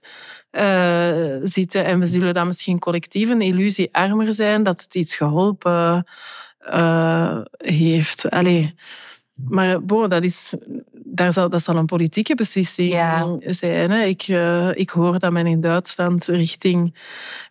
uh, 0.51 1.35
zitten. 1.43 1.85
En 1.85 1.99
we 1.99 2.05
zullen 2.05 2.33
dan 2.33 2.47
misschien 2.47 2.79
collectief 2.79 3.29
een 3.29 3.41
illusie 3.41 3.93
armer 3.95 4.31
zijn 4.31 4.63
dat 4.63 4.81
het 4.81 4.95
iets 4.95 5.15
geholpen 5.15 6.07
uh, 6.69 7.41
heeft. 7.57 8.29
Allee. 8.29 8.73
Maar 9.47 9.83
bo, 9.83 10.07
dat, 10.07 10.23
is, 10.23 10.53
daar 10.91 11.31
zal, 11.31 11.49
dat 11.49 11.63
zal 11.63 11.75
een 11.75 11.85
politieke 11.85 12.35
beslissing 12.35 12.91
zijn. 13.45 13.91
Hè. 13.91 14.03
Ik, 14.03 14.27
uh, 14.27 14.69
ik 14.73 14.89
hoor 14.89 15.19
dat 15.19 15.31
men 15.31 15.47
in 15.47 15.61
Duitsland 15.61 16.25
richting 16.25 16.95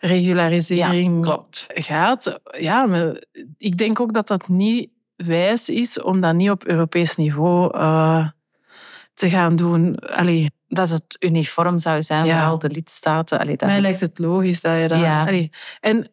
regularisering 0.00 1.26
ja, 1.26 1.44
gaat. 1.66 2.40
Ja, 2.58 2.86
maar 2.86 3.22
ik 3.58 3.76
denk 3.76 4.00
ook 4.00 4.14
dat 4.14 4.28
dat 4.28 4.48
niet 4.48 4.90
wijs 5.16 5.68
is 5.68 6.00
om 6.00 6.20
dat 6.20 6.34
niet 6.34 6.50
op 6.50 6.64
Europees 6.64 7.16
niveau 7.16 7.76
uh, 7.76 8.28
te 9.14 9.30
gaan 9.30 9.56
doen. 9.56 9.96
Allee. 9.96 10.50
Dat 10.72 10.88
het 10.88 11.16
uniform 11.20 11.78
zou 11.78 12.02
zijn 12.02 12.24
ja. 12.24 12.42
voor 12.42 12.50
al 12.50 12.58
de 12.58 12.68
lidstaten. 12.68 13.38
Allee, 13.38 13.56
dat... 13.56 13.68
Mij 13.68 13.80
lijkt 13.80 14.00
het 14.00 14.18
logisch 14.18 14.60
dat 14.60 14.80
je 14.80 14.88
dat... 14.88 15.00
Ja. 15.00 15.26
Allee. 15.26 15.50
En 15.80 16.10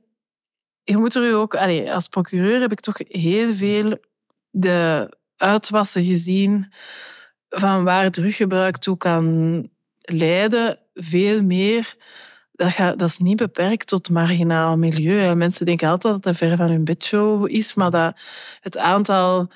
je 0.84 0.98
moet 0.98 1.16
er 1.16 1.36
ook... 1.36 1.56
Allee, 1.56 1.94
als 1.94 2.08
procureur 2.08 2.62
heb 2.62 2.72
ik 2.72 2.80
toch 2.80 2.98
heel 3.08 3.54
veel 3.54 3.98
de 4.50 5.10
uitwassen 5.38 6.04
gezien 6.04 6.72
van 7.50 7.84
waar 7.84 8.12
druggebruik 8.12 8.78
toe 8.78 8.98
kan 8.98 9.70
leiden. 10.02 10.80
Veel 10.94 11.44
meer. 11.44 11.96
Dat, 12.52 12.72
gaat, 12.72 13.00
dat 13.00 13.10
is 13.10 13.18
niet 13.18 13.38
beperkt 13.38 13.88
tot 13.88 14.10
marginaal 14.10 14.78
milieu. 14.78 15.36
Mensen 15.36 15.66
denken 15.66 15.90
altijd 15.90 16.14
dat 16.14 16.24
het 16.24 16.38
ver 16.38 16.58
van 16.58 16.70
hun 16.70 16.84
bedshow 16.84 17.50
is, 17.50 17.74
maar 17.74 17.92
dat 17.92 18.20
het 18.62 18.78
aantal 18.78 19.50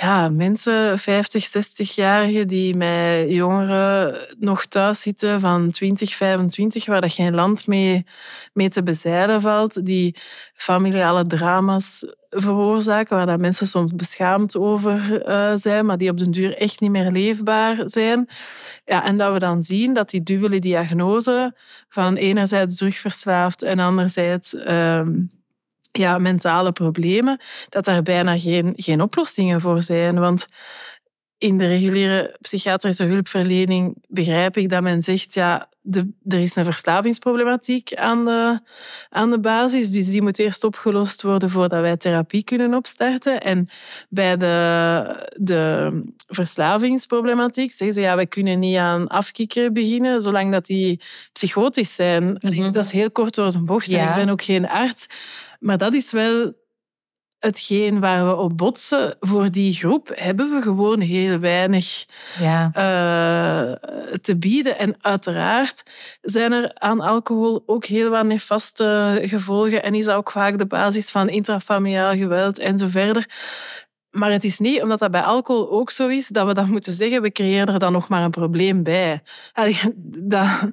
ja, 0.00 0.28
mensen, 0.28 0.98
50, 0.98 1.48
60-jarigen, 1.48 2.46
die 2.46 2.74
met 2.74 3.30
jongeren 3.30 4.16
nog 4.38 4.66
thuis 4.66 5.00
zitten 5.00 5.40
van 5.40 5.70
20, 5.70 6.14
25, 6.14 6.86
waar 6.86 7.00
dat 7.00 7.12
geen 7.12 7.34
land 7.34 7.66
mee, 7.66 8.04
mee 8.52 8.68
te 8.68 8.82
bezeilen 8.82 9.40
valt, 9.40 9.86
die 9.86 10.16
familiale 10.54 11.26
drama's 11.26 12.04
veroorzaken, 12.36 13.16
waar 13.16 13.26
dat 13.26 13.40
mensen 13.40 13.66
soms 13.66 13.94
beschaamd 13.94 14.56
over 14.56 15.28
uh, 15.28 15.52
zijn, 15.54 15.86
maar 15.86 15.98
die 15.98 16.10
op 16.10 16.18
den 16.18 16.30
duur 16.30 16.56
echt 16.56 16.80
niet 16.80 16.90
meer 16.90 17.10
leefbaar 17.10 17.82
zijn. 17.84 18.28
Ja, 18.84 19.04
en 19.04 19.16
dat 19.16 19.32
we 19.32 19.38
dan 19.38 19.62
zien 19.62 19.94
dat 19.94 20.10
die 20.10 20.22
dubbele 20.22 20.58
diagnose 20.58 21.54
van 21.88 22.16
enerzijds 22.16 22.76
drugverslaafd 22.76 23.62
en 23.62 23.78
anderzijds... 23.78 24.54
Uh, 24.54 25.00
ja, 25.92 26.18
mentale 26.18 26.72
problemen, 26.72 27.40
dat 27.68 27.84
daar 27.84 28.02
bijna 28.02 28.38
geen, 28.38 28.72
geen 28.76 29.00
oplossingen 29.00 29.60
voor 29.60 29.82
zijn. 29.82 30.18
Want 30.18 30.46
in 31.38 31.58
de 31.58 31.66
reguliere 31.66 32.36
psychiatrische 32.40 33.04
hulpverlening 33.04 33.96
begrijp 34.08 34.56
ik 34.56 34.68
dat 34.68 34.82
men 34.82 35.02
zegt, 35.02 35.34
ja, 35.34 35.68
de, 35.80 36.12
er 36.28 36.38
is 36.38 36.56
een 36.56 36.64
verslavingsproblematiek 36.64 37.94
aan 37.94 38.24
de, 38.24 38.60
aan 39.08 39.30
de 39.30 39.40
basis, 39.40 39.90
dus 39.90 40.10
die 40.10 40.22
moet 40.22 40.38
eerst 40.38 40.64
opgelost 40.64 41.22
worden 41.22 41.50
voordat 41.50 41.80
wij 41.80 41.96
therapie 41.96 42.44
kunnen 42.44 42.74
opstarten. 42.74 43.40
En 43.40 43.68
bij 44.08 44.36
de, 44.36 45.28
de 45.36 45.90
verslavingsproblematiek 46.26 47.72
zeggen 47.72 47.96
ze, 47.96 48.00
ja, 48.00 48.16
wij 48.16 48.26
kunnen 48.26 48.58
niet 48.58 48.76
aan 48.76 49.08
afkikken 49.08 49.72
beginnen, 49.72 50.20
zolang 50.20 50.52
dat 50.52 50.66
die 50.66 51.00
psychotisch 51.32 51.94
zijn. 51.94 52.38
Mhm. 52.40 52.72
Dat 52.72 52.84
is 52.84 52.90
heel 52.90 53.10
kort 53.10 53.34
door 53.34 53.50
de 53.50 53.62
bocht. 53.62 53.90
ik 53.90 54.14
ben 54.14 54.28
ook 54.28 54.42
geen 54.42 54.68
arts. 54.68 55.06
Maar 55.60 55.78
dat 55.78 55.94
is 55.94 56.12
wel 56.12 56.52
hetgeen 57.38 58.00
waar 58.00 58.26
we 58.26 58.36
op 58.36 58.56
botsen. 58.56 59.16
Voor 59.20 59.50
die 59.50 59.72
groep 59.72 60.10
hebben 60.14 60.50
we 60.50 60.62
gewoon 60.62 61.00
heel 61.00 61.38
weinig 61.38 62.06
ja. 62.38 62.64
uh, 62.66 63.72
te 64.18 64.36
bieden. 64.36 64.78
En 64.78 64.96
uiteraard 65.00 65.82
zijn 66.20 66.52
er 66.52 66.70
aan 66.74 67.00
alcohol 67.00 67.62
ook 67.66 67.84
heel 67.84 68.10
wat 68.10 68.24
nefaste 68.24 69.18
gevolgen. 69.24 69.82
En 69.82 69.94
is 69.94 70.04
dat 70.04 70.16
ook 70.16 70.30
vaak 70.30 70.58
de 70.58 70.66
basis 70.66 71.10
van 71.10 71.28
intrafamiliaal 71.28 72.16
geweld 72.16 72.58
en 72.58 72.78
zo 72.78 72.86
verder. 72.88 73.28
Maar 74.16 74.32
het 74.32 74.44
is 74.44 74.58
niet, 74.58 74.82
omdat 74.82 74.98
dat 74.98 75.10
bij 75.10 75.22
alcohol 75.22 75.70
ook 75.70 75.90
zo 75.90 76.08
is, 76.08 76.28
dat 76.28 76.46
we 76.46 76.54
dan 76.54 76.70
moeten 76.70 76.92
zeggen, 76.92 77.22
we 77.22 77.32
creëren 77.32 77.74
er 77.74 77.78
dan 77.78 77.92
nog 77.92 78.08
maar 78.08 78.22
een 78.22 78.30
probleem 78.30 78.82
bij. 78.82 79.22
Dat 80.06 80.72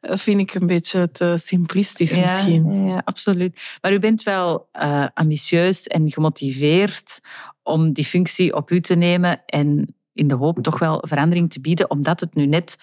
vind 0.00 0.40
ik 0.40 0.54
een 0.54 0.66
beetje 0.66 1.10
te 1.10 1.34
simplistisch 1.42 2.14
ja, 2.14 2.20
misschien. 2.20 2.86
Ja, 2.86 3.02
absoluut. 3.04 3.78
Maar 3.80 3.92
u 3.92 3.98
bent 3.98 4.22
wel 4.22 4.68
uh, 4.82 5.06
ambitieus 5.14 5.86
en 5.86 6.12
gemotiveerd 6.12 7.20
om 7.62 7.92
die 7.92 8.04
functie 8.04 8.54
op 8.54 8.70
u 8.70 8.80
te 8.80 8.94
nemen 8.94 9.44
en 9.46 9.94
in 10.12 10.28
de 10.28 10.34
hoop 10.34 10.62
toch 10.62 10.78
wel 10.78 11.04
verandering 11.06 11.50
te 11.52 11.60
bieden, 11.60 11.90
omdat 11.90 12.20
het 12.20 12.34
nu 12.34 12.46
net 12.46 12.78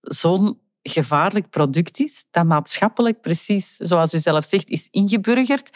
zo'n 0.00 0.58
gevaarlijk 0.82 1.50
product 1.50 2.00
is, 2.00 2.26
dat 2.30 2.44
maatschappelijk 2.44 3.20
precies, 3.20 3.76
zoals 3.76 4.14
u 4.14 4.18
zelf 4.18 4.44
zegt, 4.44 4.70
is 4.70 4.88
ingeburgerd 4.90 5.70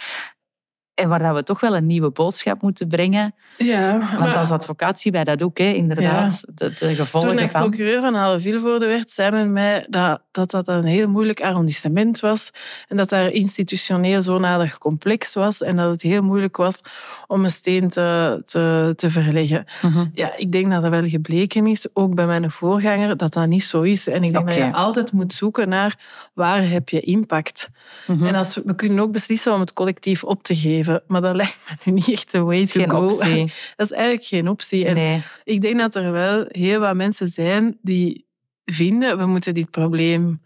En 1.00 1.08
waar 1.08 1.18
dat 1.18 1.34
we 1.34 1.42
toch 1.42 1.60
wel 1.60 1.76
een 1.76 1.86
nieuwe 1.86 2.10
boodschap 2.10 2.62
moeten 2.62 2.88
brengen. 2.88 3.34
Ja, 3.56 3.98
Want 3.98 4.18
maar- 4.18 4.36
als 4.36 4.50
advocaat 4.50 5.00
zien 5.00 5.12
wij 5.12 5.24
dat 5.24 5.42
ook, 5.42 5.58
hè, 5.58 5.64
inderdaad. 5.72 6.44
De, 6.54 6.68
de 6.68 7.06
Toen 7.10 7.38
ik 7.38 7.50
van... 7.50 7.60
procureur 7.60 8.00
van 8.00 8.14
Halle-Vilvoorde 8.14 8.86
werd, 8.86 9.10
zei 9.10 9.30
men 9.30 9.52
mij 9.52 9.86
dat, 9.88 10.22
dat 10.30 10.50
dat 10.50 10.68
een 10.68 10.84
heel 10.84 11.08
moeilijk 11.08 11.40
arrondissement 11.40 12.20
was 12.20 12.50
en 12.88 12.96
dat 12.96 13.08
daar 13.08 13.30
institutioneel 13.30 14.22
zodanig 14.22 14.78
complex 14.78 15.34
was 15.34 15.62
en 15.62 15.76
dat 15.76 15.90
het 15.90 16.02
heel 16.02 16.22
moeilijk 16.22 16.56
was 16.56 16.80
om 17.26 17.44
een 17.44 17.50
steen 17.50 17.88
te, 17.88 18.42
te, 18.44 18.92
te 18.96 19.10
verleggen. 19.10 19.64
Mhm. 19.82 20.06
Ja, 20.12 20.36
ik 20.36 20.52
denk 20.52 20.70
dat 20.70 20.82
dat 20.82 20.90
wel 20.90 21.08
gebleken 21.08 21.66
is, 21.66 21.86
ook 21.92 22.14
bij 22.14 22.26
mijn 22.26 22.50
voorganger, 22.50 23.16
dat 23.16 23.32
dat 23.32 23.46
niet 23.46 23.64
zo 23.64 23.82
is. 23.82 24.08
En 24.08 24.24
ik 24.24 24.32
denk 24.32 24.46
dat 24.46 24.54
je 24.54 24.72
altijd 24.72 25.12
moet 25.12 25.32
zoeken 25.32 25.68
naar 25.68 25.98
waar 26.34 26.68
heb 26.68 26.88
je 26.88 27.00
impact. 27.00 27.68
Mhm. 28.06 28.26
En 28.26 28.34
als 28.34 28.54
we, 28.54 28.62
we 28.64 28.74
kunnen 28.74 28.98
ook 28.98 29.12
beslissen 29.12 29.52
om 29.52 29.60
het 29.60 29.72
collectief 29.72 30.24
op 30.24 30.42
te 30.42 30.54
geven, 30.54 30.89
maar 31.06 31.20
dat 31.20 31.34
lijkt 31.34 31.56
me 31.68 31.74
nu 31.84 31.92
niet 31.92 32.08
echt 32.08 32.32
de 32.32 32.40
way 32.40 32.66
to 32.66 32.84
go. 32.84 33.04
optie. 33.04 33.52
Dat 33.76 33.90
is 33.90 33.92
eigenlijk 33.92 34.24
geen 34.24 34.48
optie. 34.48 34.86
En 34.86 34.94
Nee. 34.94 35.22
ik 35.44 35.60
denk 35.60 35.78
dat 35.78 35.94
er 35.94 36.12
wel 36.12 36.44
heel 36.48 36.80
wat 36.80 36.94
mensen 36.94 37.28
zijn 37.28 37.78
die 37.82 38.26
vinden 38.64 39.18
we 39.18 39.26
moeten 39.26 39.54
dit 39.54 39.70
probleem 39.70 40.42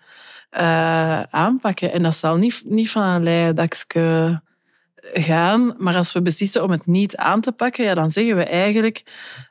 eh, 0.50 1.22
aanpakken. 1.22 1.92
En 1.92 2.02
dat 2.02 2.14
zal 2.14 2.36
niet, 2.36 2.62
niet 2.64 2.90
van 2.90 3.02
een 3.02 3.22
leien 3.22 3.54
dakje 3.54 4.42
gaan. 5.12 5.74
Maar 5.78 5.96
als 5.96 6.12
we 6.12 6.22
beslissen 6.22 6.62
om 6.62 6.70
het 6.70 6.86
niet 6.86 7.16
aan 7.16 7.40
te 7.40 7.52
pakken, 7.52 7.84
ja, 7.84 7.94
dan 7.94 8.10
zeggen 8.10 8.36
we 8.36 8.44
eigenlijk 8.44 9.02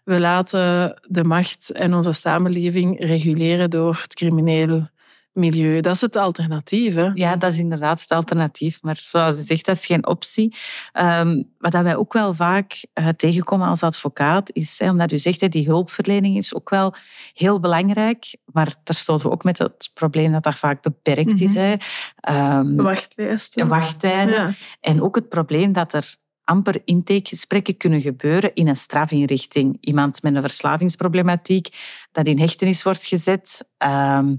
we 0.03 0.19
laten 0.19 0.95
de 1.07 1.23
macht 1.23 1.71
en 1.71 1.93
onze 1.93 2.11
samenleving 2.11 2.99
reguleren 3.05 3.69
door 3.69 3.99
het 4.01 4.13
crimineel 4.13 4.89
milieu. 5.33 5.81
Dat 5.81 5.95
is 5.95 6.01
het 6.01 6.15
alternatief. 6.15 6.95
Hè? 6.95 7.09
Ja, 7.13 7.35
dat 7.35 7.51
is 7.51 7.57
inderdaad 7.57 8.01
het 8.01 8.11
alternatief. 8.11 8.81
Maar 8.81 8.99
zoals 9.01 9.37
je 9.37 9.43
zegt, 9.43 9.65
dat 9.65 9.75
is 9.75 9.85
geen 9.85 10.07
optie. 10.07 10.55
Ehm, 10.91 11.43
wat 11.57 11.73
wij 11.73 11.95
ook 11.95 12.13
wel 12.13 12.33
vaak 12.33 12.85
eh, 12.93 13.07
tegenkomen 13.07 13.67
als 13.67 13.83
advocaat, 13.83 14.49
is, 14.53 14.79
hè, 14.79 14.89
omdat 14.89 15.11
u 15.11 15.17
zegt, 15.17 15.41
hè, 15.41 15.49
die 15.49 15.65
hulpverlening 15.65 16.37
is 16.37 16.55
ook 16.55 16.69
wel 16.69 16.93
heel 17.33 17.59
belangrijk. 17.59 18.35
Maar 18.45 18.75
daar 18.83 18.95
stoten 18.95 19.25
we 19.25 19.31
ook 19.31 19.43
met 19.43 19.57
het 19.57 19.91
probleem 19.93 20.31
dat 20.31 20.43
dat 20.43 20.55
vaak 20.55 20.81
beperkt 20.81 21.41
is. 21.41 21.53
Mhm. 21.53 21.59
Hè. 21.59 21.75
Ehm, 22.15 22.75
Wachtlijsten. 22.75 23.67
wachttijden. 23.67 24.33
Ja. 24.33 24.51
En 24.79 25.01
ook 25.01 25.15
het 25.15 25.29
probleem 25.29 25.71
dat 25.71 25.93
er 25.93 26.15
amper 26.43 26.81
intakegesprekken 26.85 27.77
kunnen 27.77 28.01
gebeuren 28.01 28.53
in 28.53 28.67
een 28.67 28.75
strafinrichting. 28.75 29.77
Iemand 29.79 30.21
met 30.21 30.35
een 30.35 30.41
verslavingsproblematiek 30.41 31.67
dat 32.11 32.27
in 32.27 32.39
hechtenis 32.39 32.83
wordt 32.83 33.03
gezet, 33.05 33.65
ehm, 33.77 34.35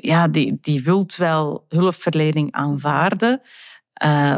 ja, 0.00 0.28
die, 0.28 0.58
die 0.60 0.82
wilt 0.82 1.16
wel 1.16 1.64
hulpverlening 1.68 2.52
aanvaarden, 2.52 3.40
eh, 3.92 4.34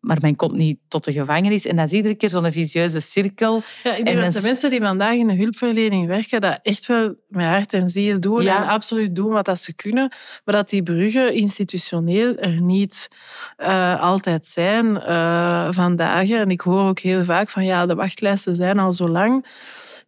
maar 0.00 0.18
men 0.20 0.36
komt 0.36 0.52
niet 0.56 0.78
tot 0.88 1.04
de 1.04 1.12
gevangenis. 1.12 1.66
En 1.66 1.76
dat 1.76 1.86
is 1.86 1.92
iedere 1.92 2.14
keer 2.14 2.28
zo'n 2.30 2.52
vicieuze 2.52 3.00
cirkel. 3.00 3.62
Ja, 3.82 3.90
ik 3.92 3.98
En 3.98 4.04
denk 4.04 4.16
dat 4.16 4.32
dat 4.32 4.42
de 4.42 4.48
mensen 4.48 4.70
die 4.70 4.80
vandaag 4.80 5.14
in 5.14 5.26
de 5.26 5.34
hulpverlening 5.34 6.06
werken, 6.06 6.40
dat 6.40 6.58
echt 6.62 6.86
wel 6.86 7.14
met 7.28 7.46
hart 7.46 7.72
en 7.72 7.88
ziel 7.88 8.20
doen 8.20 8.42
Ja. 8.42 8.62
en 8.62 8.68
absoluut 8.68 9.16
doen 9.16 9.32
wat 9.32 9.44
dat 9.44 9.58
ze 9.60 9.74
kunnen. 9.74 10.12
Maar 10.44 10.54
dat 10.54 10.68
die 10.70 10.82
bruggen 10.82 11.34
institutioneel 11.34 12.36
er 12.36 12.60
niet 12.60 13.08
eh, 13.56 14.00
altijd 14.00 14.46
zijn 14.46 15.00
eh, 15.00 15.68
vandaag. 15.70 16.30
En 16.30 16.50
ik 16.50 16.60
hoor 16.60 16.88
ook 16.88 16.98
heel 16.98 17.24
vaak 17.24 17.50
van 17.50 17.64
ja, 17.64 17.86
de 17.86 17.94
wachtlijsten 17.94 18.54
zijn 18.56 18.78
al 18.78 18.92
zo 18.92 19.08
lang. 19.08 19.46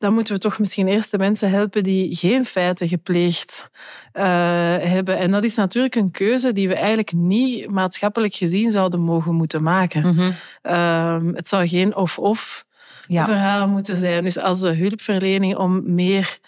Dan 0.02 0.12
moeten 0.14 0.34
we 0.34 0.40
toch 0.40 0.58
misschien 0.58 0.88
eerst 0.88 1.10
de 1.10 1.18
mensen 1.18 1.50
helpen 1.50 1.82
die 1.82 2.14
geen 2.14 2.44
feiten 2.44 2.88
gepleegd 2.88 3.70
eh, 4.12 4.24
hebben. 4.78 5.18
En 5.18 5.30
dat 5.30 5.44
is 5.44 5.54
natuurlijk 5.54 5.94
een 5.94 6.10
keuze 6.10 6.52
die 6.52 6.68
we 6.68 6.74
eigenlijk 6.74 7.12
niet 7.12 7.70
maatschappelijk 7.70 8.34
gezien 8.34 8.70
zouden 8.70 9.00
mogen 9.00 9.34
moeten 9.34 9.62
maken. 9.62 10.34
Ehm, 10.62 11.34
het 11.34 11.48
zou 11.48 11.68
geen 11.68 11.96
of-of 11.96 12.64
Ja. 13.06 13.24
verhaal 13.24 13.68
moeten 13.68 13.96
zijn. 13.96 14.22
Dus 14.22 14.38
als 14.38 14.60
de 14.60 14.74
hulpverlening 14.74 15.56
om 15.56 15.94
meer, 15.94 16.38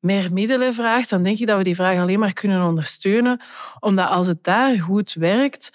meer 0.00 0.32
middelen 0.32 0.74
vraagt, 0.74 1.10
dan 1.10 1.22
denk 1.22 1.38
ik 1.38 1.46
dat 1.46 1.56
we 1.56 1.64
die 1.64 1.74
vraag 1.74 1.98
alleen 2.00 2.18
maar 2.18 2.32
kunnen 2.32 2.62
ondersteunen. 2.66 3.40
Omdat 3.80 4.08
als 4.08 4.26
het 4.26 4.44
daar 4.44 4.78
goed 4.80 5.12
werkt, 5.12 5.70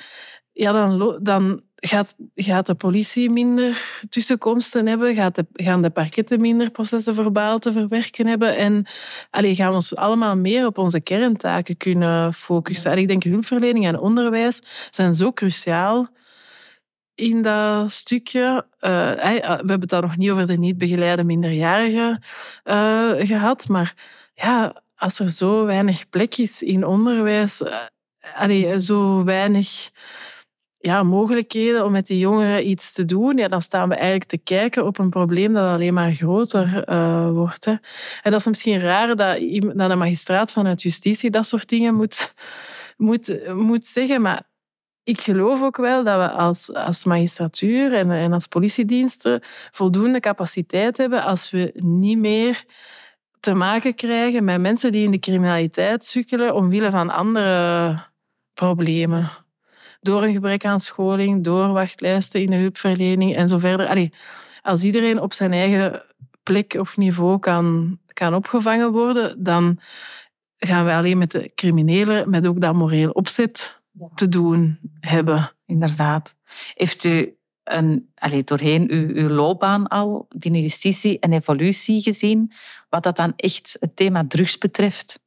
ja, 0.54 0.72
dan, 0.72 1.20
dan 1.22 1.62
gaat, 1.86 2.16
gaat 2.36 2.66
de 2.66 2.76
politie 2.76 3.30
minder 3.30 3.82
tussenkomsten 4.10 4.88
hebben, 4.88 5.16
gaat 5.16 5.36
de, 5.36 5.46
gaan 5.54 5.82
de 5.82 5.90
parketten 5.90 6.42
minder 6.42 6.72
processen 6.72 7.16
verbaal 7.16 7.60
te 7.60 7.72
verwerken 7.72 8.28
hebben 8.28 8.58
en 8.58 8.86
allee, 9.30 9.56
gaan 9.56 9.70
we 9.70 9.76
ons 9.76 9.96
allemaal 9.96 10.36
meer 10.36 10.66
op 10.66 10.78
onze 10.78 11.02
kerntaken 11.02 11.78
kunnen 11.78 12.34
focussen. 12.34 12.92
En 12.92 12.98
ik 12.98 13.08
denk 13.08 13.24
hulpverlening 13.24 13.86
en 13.86 14.00
onderwijs 14.00 14.60
zijn 14.90 15.14
zo 15.14 15.32
cruciaal 15.32 16.08
in 17.16 17.42
dat 17.42 17.92
stukje. 17.92 18.66
eh, 18.80 19.36
eh, 19.36 19.42
we 19.42 19.48
hebben 19.48 19.80
het 19.80 19.90
daar 19.90 20.02
nog 20.02 20.18
niet 20.18 20.30
over 20.30 20.48
de 20.48 20.58
niet 20.58 20.78
begeleide 20.78 21.24
minderjarigen 21.24 22.24
eh, 22.64 23.12
gehad, 23.18 23.68
maar 23.68 23.94
ja, 24.34 24.82
als 24.96 25.20
er 25.20 25.30
zo 25.30 25.66
weinig 25.66 26.10
plek 26.10 26.38
is 26.38 26.62
in 26.62 26.86
onderwijs, 26.86 27.62
allee, 28.36 28.80
zo 28.80 29.24
weinig 29.24 29.90
ja, 30.86 31.04
mogelijkheden 31.04 31.86
om 31.86 31.92
met 31.92 32.08
die 32.08 32.20
jongeren 32.20 32.70
iets 32.70 32.94
te 32.94 33.06
doen, 33.06 33.38
ja, 33.38 33.48
dan 33.48 33.62
staan 33.62 33.90
we 33.90 33.96
eigenlijk 33.96 34.30
te 34.30 34.38
kijken 34.38 34.86
op 34.86 34.98
een 34.98 35.10
probleem 35.10 35.54
dat 35.54 35.68
alleen 35.68 35.94
maar 35.94 36.14
groter 36.14 36.84
eh, 36.84 37.30
wordt. 37.30 37.66
Hè. 37.66 37.72
En 38.22 38.32
dat 38.32 38.40
is 38.40 38.46
misschien 38.46 38.80
raar 38.80 39.16
dat 39.16 39.38
een 39.40 39.98
magistraat 39.98 40.52
vanuit 40.52 40.82
justitie 40.82 41.30
dat 41.30 41.48
soort 41.48 41.70
dingen 41.70 41.96
moet, 41.96 42.34
moet, 42.98 43.54
moet 43.54 43.86
zeggen, 43.86 44.22
maar 44.22 44.42
ik 45.04 45.22
geloof 45.22 45.64
ook 45.64 45.78
wel 45.78 46.04
dat 46.04 46.18
we 46.18 46.30
als, 46.38 46.74
als 46.74 47.04
magistratuur 47.04 47.94
en, 47.94 48.12
en 48.12 48.34
als 48.34 48.48
politiediensten 48.48 49.42
voldoende 49.72 50.20
capaciteit 50.20 50.98
hebben 50.98 51.24
als 51.24 51.52
we 51.52 51.72
niet 51.76 52.18
meer 52.18 52.64
te 53.40 53.54
maken 53.54 53.96
krijgen 53.96 54.44
met 54.44 54.62
mensen 54.62 54.92
die 54.92 55.06
in 55.06 55.12
de 55.12 55.20
criminaliteit 55.20 56.06
sukkelen 56.06 56.56
omwille 56.56 56.92
van 56.92 57.10
andere 57.10 57.98
problemen. 58.54 59.43
Door 60.04 60.24
een 60.24 60.34
gebrek 60.34 60.66
aan 60.66 60.80
scholing, 60.80 61.44
door 61.44 61.68
wachtlijsten 61.68 62.42
in 62.42 62.50
de 62.50 62.56
hulpverlening 62.56 63.36
en 63.36 63.48
zo 63.48 63.58
verder. 63.58 63.88
Allee, 63.88 64.14
als 64.62 64.84
iedereen 64.84 65.22
op 65.22 65.34
zijn 65.34 65.52
eigen 65.52 66.04
plek 66.44 66.74
of 66.80 66.98
niveau 66.98 67.40
kan, 67.40 67.98
kan 68.14 68.34
opgevangen 68.36 68.92
worden, 68.92 69.44
dan 69.44 69.80
gaan 70.58 70.86
we 70.86 70.92
alleen 70.92 71.18
met 71.18 71.32
de 71.32 71.52
criminelen, 71.56 72.30
met 72.30 72.48
ook 72.48 72.62
dat 72.62 72.74
moreel 72.74 73.10
opzet 73.10 73.82
te 74.16 74.30
doen 74.30 74.80
hebben. 75.00 75.52
Inderdaad. 75.66 76.38
Heeft 76.74 77.04
u 77.04 77.38
een, 77.64 78.10
allee, 78.16 78.44
doorheen 78.44 78.92
uw, 78.92 79.08
uw 79.08 79.30
loopbaan 79.30 79.88
al 79.88 80.26
binnen 80.36 80.62
justitie 80.62 81.18
een 81.20 81.34
evolutie 81.34 82.02
gezien, 82.02 82.52
wat 82.90 83.04
dat 83.04 83.16
dan 83.16 83.34
echt 83.36 83.78
het 83.80 83.96
thema 83.96 84.26
drugs 84.28 84.58
betreft? 84.58 85.20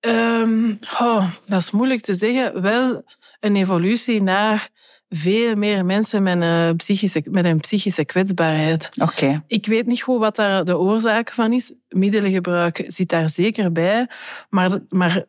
Ehm, 0.00 0.74
oh, 1.00 1.30
dat 1.46 1.60
is 1.60 1.70
moeilijk 1.70 2.00
te 2.00 2.14
zeggen. 2.14 2.62
Wel 2.62 3.02
een 3.40 3.56
evolutie 3.56 4.22
naar 4.22 4.68
veel 5.08 5.56
meer 5.56 5.84
mensen 5.84 6.22
met 6.22 6.40
een 6.40 6.76
psychische, 6.76 7.22
met 7.30 7.44
een 7.44 7.60
psychische 7.60 8.04
kwetsbaarheid. 8.04 8.90
Oké. 8.96 9.42
Ik 9.46 9.66
weet 9.66 9.86
niet 9.86 10.02
goed 10.02 10.18
wat 10.18 10.36
daar 10.36 10.64
de 10.64 10.78
oorzaak 10.78 11.32
van 11.32 11.52
is. 11.52 11.72
Middelengebruik 11.88 12.84
zit 12.86 13.08
daar 13.08 13.30
zeker 13.30 13.72
bij. 13.72 14.08
Maar, 14.48 14.78
maar 14.88 15.24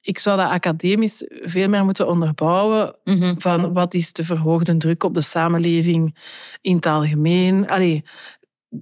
ik 0.00 0.18
zou 0.18 0.36
dat 0.36 0.50
academisch 0.50 1.24
veel 1.28 1.68
meer 1.68 1.84
moeten 1.84 2.08
onderbouwen. 2.08 2.96
Mhm. 3.04 3.34
Van 3.38 3.72
wat 3.72 3.94
is 3.94 4.12
de 4.12 4.24
verhoogde 4.24 4.76
druk 4.76 5.02
op 5.02 5.14
de 5.14 5.20
samenleving 5.20 6.16
in 6.60 6.76
het 6.76 6.86
algemeen? 6.86 7.68
Allee, 7.68 8.04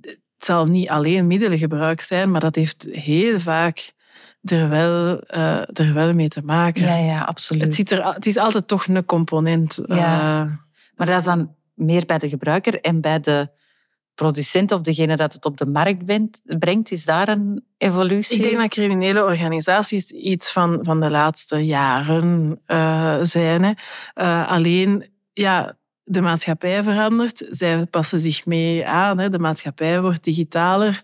het 0.00 0.18
zal 0.38 0.66
niet 0.66 0.88
alleen 0.88 1.26
middelengebruik 1.26 2.00
zijn, 2.00 2.30
maar 2.30 2.40
dat 2.40 2.54
heeft 2.54 2.86
heel 2.90 3.40
vaak 3.40 3.92
er 4.42 4.68
wel, 4.68 5.20
eh, 5.20 5.62
er 5.72 5.94
wel 5.94 6.14
mee 6.14 6.28
te 6.28 6.42
maken. 6.42 6.82
Ja, 6.82 6.96
ja, 6.96 7.20
absoluut. 7.20 7.62
Het, 7.62 7.74
ziet 7.74 7.90
er, 7.90 8.04
het 8.14 8.26
is 8.26 8.36
altijd 8.36 8.68
toch 8.68 8.86
een 8.86 9.04
component. 9.04 9.78
Ja. 9.86 9.96
eh, 10.42 10.50
Maar 10.94 11.06
dat 11.06 11.18
is 11.18 11.24
dan 11.24 11.54
meer 11.74 12.06
bij 12.06 12.18
de 12.18 12.28
gebruiker 12.28 12.80
en 12.80 13.00
bij 13.00 13.20
de 13.20 13.48
producent 14.14 14.72
of 14.72 14.80
degene 14.80 15.16
dat 15.16 15.32
het 15.32 15.44
op 15.44 15.56
de 15.56 15.66
markt 15.66 16.06
bent- 16.06 16.42
brengt, 16.58 16.90
is 16.90 17.04
daar 17.04 17.28
een 17.28 17.64
evolutie? 17.78 18.36
Ik 18.36 18.42
denk 18.42 18.56
dat 18.56 18.68
criminele 18.68 19.24
organisaties 19.24 20.10
iets 20.10 20.52
van, 20.52 20.78
van 20.82 21.00
de 21.00 21.10
laatste 21.10 21.56
jaren 21.66 22.60
eh, 22.66 23.18
zijn. 23.22 23.62
Hè. 23.64 23.72
Alleen, 24.46 25.10
ja, 25.32 25.74
de 26.04 26.20
maatschappij 26.20 26.82
verandert. 26.82 27.46
Zij 27.50 27.86
passen 27.86 28.20
zich 28.20 28.46
mee 28.46 28.86
aan. 28.86 29.18
Hè. 29.18 29.28
De 29.28 29.38
maatschappij 29.38 30.00
wordt 30.00 30.24
digitaler. 30.24 31.02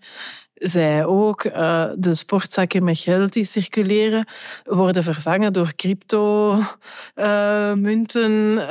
Zij 0.56 1.04
ook. 1.04 1.44
Eh, 1.44 1.84
de 1.96 2.14
sportzakken 2.14 2.84
met 2.84 2.98
geld 2.98 3.32
die 3.32 3.44
circuleren 3.44 4.26
worden 4.64 5.02
vervangen 5.02 5.52
door 5.52 5.74
crypto-munten. 5.74 8.68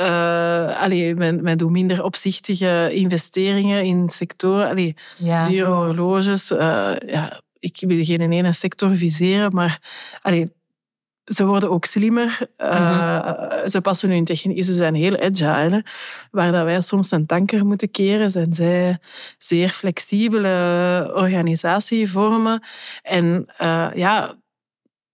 allee, 0.78 1.16
men, 1.16 1.44
men 1.44 1.58
doet 1.58 1.72
minder 1.72 2.04
opzichtige 2.04 2.90
investeringen 2.94 3.84
in 3.84 4.10
sectoren. 4.10 4.68
Allee, 4.68 4.96
ja. 5.18 5.48
dure 5.48 5.70
horloges. 5.70 6.52
eh, 6.52 6.94
ja, 7.06 7.42
ik 7.60 7.84
wil 7.88 8.04
geen 8.04 8.32
ene 8.32 8.52
sector 8.52 8.96
viseren, 8.96 9.54
maar 9.54 9.80
allee, 10.22 10.52
ze 11.34 11.46
worden 11.46 11.70
ook 11.72 11.86
slimmer. 11.86 12.40
Uh, 12.58 13.66
Ze 13.68 13.82
passen 13.82 14.10
hun 14.10 14.26
techniek. 14.26 14.64
Ze 14.64 14.74
zijn 14.74 14.96
heel 14.96 15.20
agile. 15.20 15.86
Waar 16.32 16.52
dat 16.52 16.64
wij 16.64 16.82
soms 16.82 17.12
een 17.12 17.26
tanker 17.26 17.66
moeten 17.66 17.92
keren, 17.92 18.32
zijn 18.32 18.54
zij 18.54 19.00
zeer 19.38 19.70
flexibele 19.70 21.12
organisatievormen. 21.16 22.64
En 23.02 23.46
uh, 23.62 23.88
ja, 23.94 24.36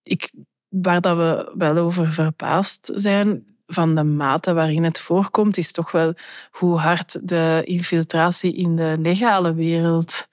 ik, 0.02 0.30
waar 0.68 1.00
dat 1.00 1.16
we 1.16 1.52
wel 1.54 1.76
over 1.76 2.12
verbaasd 2.12 2.90
zijn, 2.94 3.52
van 3.66 3.94
de 3.94 4.04
mate 4.04 4.52
waarin 4.52 4.84
het 4.84 5.00
voorkomt, 5.00 5.56
is 5.56 5.72
toch 5.72 5.90
wel 5.90 6.14
hoe 6.50 6.78
hard 6.78 7.28
de 7.28 7.62
infiltratie 7.64 8.54
in 8.54 8.76
de 8.76 8.96
legale 9.02 9.54
wereld 9.54 10.26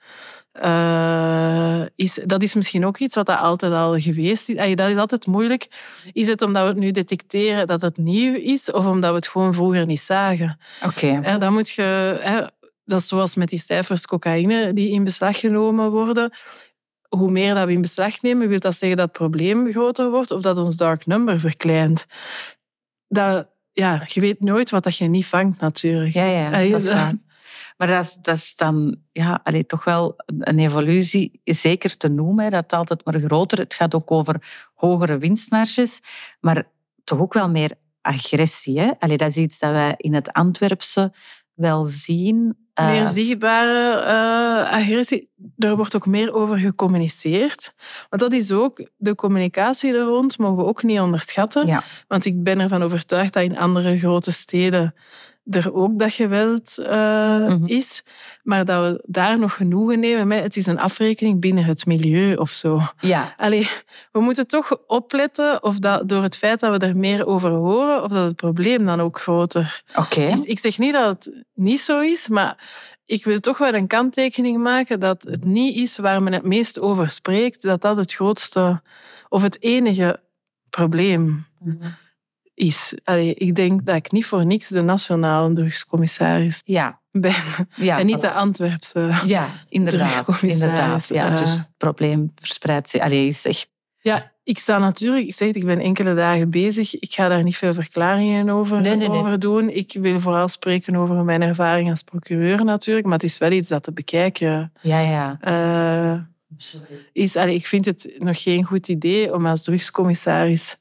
uh, 0.64 1.82
is. 1.94 2.18
Dat 2.24 2.42
is 2.42 2.54
misschien 2.54 2.86
ook 2.86 2.98
iets 2.98 3.14
wat 3.14 3.26
dat 3.26 3.38
altijd 3.38 3.72
al 3.72 3.98
geweest 3.98 4.48
is. 4.48 4.76
Dat 4.76 4.90
is 4.90 4.96
altijd 4.96 5.26
moeilijk. 5.26 5.68
Is 6.12 6.28
het 6.28 6.42
omdat 6.42 6.62
we 6.62 6.68
het 6.68 6.78
nu 6.78 6.90
detecteren 6.90 7.66
dat 7.66 7.82
het 7.82 7.96
nieuw 7.96 8.34
is, 8.34 8.70
of 8.70 8.86
omdat 8.86 9.10
we 9.10 9.16
het 9.16 9.28
gewoon 9.28 9.54
vroeger 9.54 9.86
niet 9.86 10.00
zagen? 10.00 10.58
Oké. 10.84 11.18
Okay. 11.18 11.38
Dan 11.38 11.52
moet 11.52 11.70
je... 11.70 12.48
Dat 12.84 13.00
is 13.00 13.08
zoals 13.08 13.34
met 13.34 13.48
die 13.48 13.58
cijfers 13.58 14.06
cocaïne 14.06 14.72
die 14.72 14.90
in 14.90 15.04
beslag 15.04 15.40
genomen 15.40 15.90
worden 15.90 16.32
hoe 17.08 17.30
meer 17.30 17.54
dat 17.54 17.66
we 17.66 17.72
in 17.72 17.80
beslag 17.80 18.22
nemen, 18.22 18.48
wil 18.48 18.58
dat 18.58 18.76
zeggen 18.76 18.98
dat 18.98 19.08
het 19.08 19.18
probleem 19.18 19.70
groter 19.70 20.10
wordt 20.10 20.30
of 20.30 20.42
dat 20.42 20.58
ons 20.58 20.76
dark 20.76 21.06
number 21.06 21.40
verkleint 21.40 22.06
dat, 23.08 23.48
ja, 23.72 24.02
je 24.06 24.20
weet 24.20 24.40
nooit 24.40 24.70
wat 24.70 24.84
dat 24.84 24.96
je 24.96 25.04
niet 25.04 25.26
vangt, 25.26 25.60
natuurlijk. 25.60 26.14
Ja, 26.14 26.24
ja, 26.24 26.50
dat 26.50 26.82
is 26.82 26.92
waar. 26.92 27.14
Maar 27.80 27.88
dat 27.88 28.04
is, 28.04 28.14
dat 28.14 28.36
is 28.36 28.56
dan 28.56 28.96
ja, 29.12 29.40
allee, 29.42 29.66
toch 29.66 29.84
wel 29.84 30.14
een 30.26 30.58
evolutie, 30.58 31.40
zeker 31.44 31.96
te 31.96 32.08
noemen. 32.08 32.50
Dat 32.50 32.62
het 32.62 32.72
altijd 32.72 33.04
maar 33.04 33.20
groter. 33.20 33.58
Het 33.58 33.74
gaat 33.74 33.94
ook 33.94 34.10
over 34.10 34.68
hogere 34.74 35.18
winstmarges, 35.18 36.02
maar 36.40 36.64
toch 37.04 37.18
ook 37.18 37.34
wel 37.34 37.50
meer 37.50 37.70
agressie. 38.00 38.80
Hè? 38.80 38.90
Allee, 38.98 39.16
dat 39.16 39.28
is 39.28 39.36
iets 39.36 39.58
dat 39.58 39.70
wij 39.70 39.94
in 39.96 40.14
het 40.14 40.32
Antwerpse 40.32 41.12
wel 41.54 41.84
zien. 41.84 42.56
Meer 42.74 43.02
eh, 43.02 43.06
zichtbare 43.06 44.02
uh, 44.02 44.72
agressie. 44.72 45.30
Daar 45.36 45.76
wordt 45.76 45.96
ook 45.96 46.06
meer 46.06 46.32
over 46.32 46.58
gecommuniceerd. 46.58 47.74
Want 48.08 48.22
dat 48.22 48.32
is 48.32 48.52
ook, 48.52 48.90
de 48.96 49.14
communicatie 49.14 49.94
er 49.94 50.00
rond 50.00 50.38
mogen 50.38 50.56
we 50.56 50.64
ook 50.64 50.82
niet 50.82 51.00
onderschatten. 51.00 51.66
Ja. 51.66 51.82
Want 52.08 52.24
ik 52.24 52.42
ben 52.42 52.60
ervan 52.60 52.82
overtuigd 52.82 53.32
dat 53.32 53.42
in 53.42 53.58
andere 53.58 53.98
grote 53.98 54.32
steden 54.32 54.94
er 55.44 55.74
ook 55.74 55.98
dat 55.98 56.12
geweld 56.12 56.76
uh, 56.78 57.56
is, 57.64 58.02
maar 58.42 58.64
dat 58.64 58.82
we 58.82 59.04
daar 59.06 59.38
nog 59.38 59.54
genoegen 59.54 60.00
nemen 60.00 60.26
met 60.26 60.42
het 60.42 60.56
is 60.56 60.66
een 60.66 60.78
afrekening 60.78 61.40
binnen 61.40 61.64
het 61.64 61.86
milieu 61.86 62.34
of 62.34 62.50
zo. 62.50 62.80
Ja. 63.00 63.34
Allee, 63.36 63.68
we 64.12 64.20
moeten 64.20 64.46
toch 64.46 64.78
opletten 64.86 65.62
of 65.62 65.78
dat 65.78 66.08
door 66.08 66.22
het 66.22 66.36
feit 66.36 66.60
dat 66.60 66.78
we 66.78 66.86
er 66.86 66.96
meer 66.96 67.26
over 67.26 67.50
horen, 67.50 68.02
of 68.02 68.10
dat 68.10 68.26
het 68.26 68.36
probleem 68.36 68.86
dan 68.86 69.00
ook 69.00 69.18
groter 69.18 69.82
okay. 69.96 70.30
is. 70.30 70.44
Ik 70.44 70.58
zeg 70.58 70.78
niet 70.78 70.92
dat 70.92 71.24
het 71.24 71.44
niet 71.54 71.80
zo 71.80 72.00
is, 72.00 72.28
maar 72.28 72.68
ik 73.04 73.24
wil 73.24 73.40
toch 73.40 73.58
wel 73.58 73.74
een 73.74 73.86
kanttekening 73.86 74.62
maken 74.62 75.00
dat 75.00 75.22
het 75.22 75.44
niet 75.44 75.76
is 75.76 75.96
waar 75.96 76.22
men 76.22 76.32
het 76.32 76.44
meest 76.44 76.80
over 76.80 77.08
spreekt, 77.08 77.62
dat 77.62 77.82
dat 77.82 77.96
het 77.96 78.12
grootste 78.12 78.82
of 79.28 79.42
het 79.42 79.62
enige 79.62 80.20
probleem 80.70 81.46
mm 81.58 81.80
is. 82.60 82.94
ik 83.34 83.54
denk 83.54 83.86
dat 83.86 83.96
ik 83.96 84.12
niet 84.12 84.26
voor 84.26 84.46
niks 84.46 84.68
de 84.68 84.82
nationale 84.82 85.52
drugscommissaris 85.54 86.62
ja. 86.64 87.00
ben. 87.10 87.34
Ja, 87.74 87.98
en 87.98 88.06
niet 88.06 88.20
de 88.20 88.32
Antwerpse 88.32 89.10
ja, 89.26 89.48
inderdaad, 89.68 90.42
inderdaad. 90.42 91.08
Ja, 91.08 91.30
dus 91.30 91.50
het 91.50 91.68
probleem 91.76 92.32
verspreidt 92.34 92.88
zich. 92.88 93.00
Allee, 93.00 93.26
is 93.26 93.44
echt... 93.44 93.68
Ja, 94.02 94.32
ik 94.44 94.58
sta 94.58 94.78
natuurlijk, 94.78 95.26
ik 95.26 95.34
zeg 95.34 95.48
ik 95.48 95.64
ben 95.64 95.78
enkele 95.78 96.14
dagen 96.14 96.50
bezig. 96.50 96.98
Ik 96.98 97.12
ga 97.12 97.28
daar 97.28 97.42
niet 97.42 97.56
veel 97.56 97.74
verklaringen 97.74 98.50
over, 98.50 98.80
nee, 98.80 98.96
nee, 98.96 99.08
over 99.08 99.38
doen. 99.38 99.68
Ik 99.68 99.96
wil 100.00 100.20
vooral 100.20 100.48
spreken 100.48 100.96
over 100.96 101.24
mijn 101.24 101.42
ervaring 101.42 101.90
als 101.90 102.02
procureur 102.02 102.64
natuurlijk, 102.64 103.06
maar 103.06 103.14
het 103.14 103.22
is 103.22 103.38
wel 103.38 103.50
iets 103.50 103.68
dat 103.68 103.82
te 103.82 103.92
bekijken 103.92 104.72
ja, 104.80 105.00
ja. 105.00 105.38
Uh, 105.44 106.20
is. 107.12 107.36
Allee, 107.36 107.54
ik 107.54 107.66
vind 107.66 107.84
het 107.84 108.14
nog 108.18 108.42
geen 108.42 108.64
goed 108.64 108.88
idee 108.88 109.34
om 109.34 109.46
als 109.46 109.62
drugscommissaris 109.62 110.76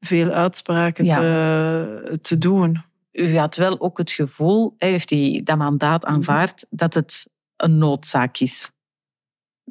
veel 0.00 0.30
uitspraken 0.30 1.04
te, 1.04 2.18
te 2.22 2.38
doen. 2.38 2.82
U 3.12 3.38
had 3.38 3.56
wel 3.56 3.80
ook 3.80 3.98
het 3.98 4.10
gevoel, 4.10 4.74
hij 4.78 4.90
heeft 4.90 5.08
die, 5.08 5.42
dat 5.42 5.58
mandaat 5.58 6.02
mhm. 6.02 6.12
aanvaard, 6.12 6.66
dat 6.70 6.94
het 6.94 7.28
een 7.56 7.78
noodzaak 7.78 8.38
is. 8.38 8.70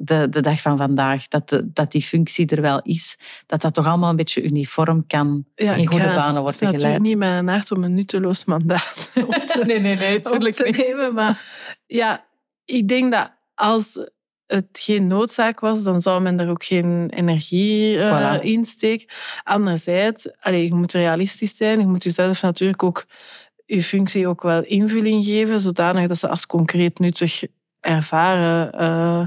De, 0.00 0.28
de 0.28 0.40
dag 0.40 0.60
van 0.60 0.76
vandaag, 0.76 1.28
dat, 1.28 1.48
de, 1.48 1.72
dat 1.72 1.92
die 1.92 2.02
functie 2.02 2.46
er 2.46 2.60
wel 2.60 2.82
is, 2.82 3.18
dat 3.46 3.60
dat 3.60 3.74
toch 3.74 3.86
allemaal 3.86 4.10
een 4.10 4.16
beetje 4.16 4.42
uniform 4.42 5.06
kan 5.06 5.44
in 5.54 5.86
goede 5.86 6.04
banen 6.04 6.42
worden 6.42 6.60
geleid. 6.60 6.82
Het 6.82 7.02
is 7.02 7.08
niet 7.08 7.18
mijn 7.18 7.48
hart 7.48 7.70
om 7.70 7.84
een 7.84 7.94
nutteloos 7.94 8.44
mandaat 8.44 9.10
op 9.26 9.34
te, 9.34 9.62
nee, 9.66 9.80
nee, 9.80 9.96
nee, 9.96 10.16
op 10.16 10.42
te 10.42 10.74
nemen. 10.76 11.14
Maar 11.14 11.42
ja, 11.86 12.26
ik 12.64 12.88
denk 12.88 13.12
dat 13.12 13.32
als 13.54 14.08
het 14.48 14.68
geen 14.72 15.06
noodzaak 15.06 15.60
was, 15.60 15.82
dan 15.82 16.00
zou 16.00 16.20
men 16.20 16.40
er 16.40 16.48
ook 16.48 16.64
geen 16.64 17.10
energie 17.10 17.96
uh, 17.96 18.36
in 18.40 18.64
steken. 18.64 19.06
Anderzijds, 19.44 20.28
allez, 20.40 20.68
je 20.68 20.74
moet 20.74 20.92
realistisch 20.92 21.56
zijn. 21.56 21.80
Je 21.80 21.86
moet 21.86 22.02
jezelf 22.02 22.42
natuurlijk 22.42 22.82
ook 22.82 23.06
je 23.66 23.82
functie 23.82 24.28
ook 24.28 24.42
wel 24.42 24.62
invulling 24.62 25.24
geven, 25.24 25.60
zodanig 25.60 26.08
dat 26.08 26.18
ze 26.18 26.28
als 26.28 26.46
concreet 26.46 26.98
nuttig 26.98 27.42
ervaren 27.80 28.80
uh, 28.80 29.26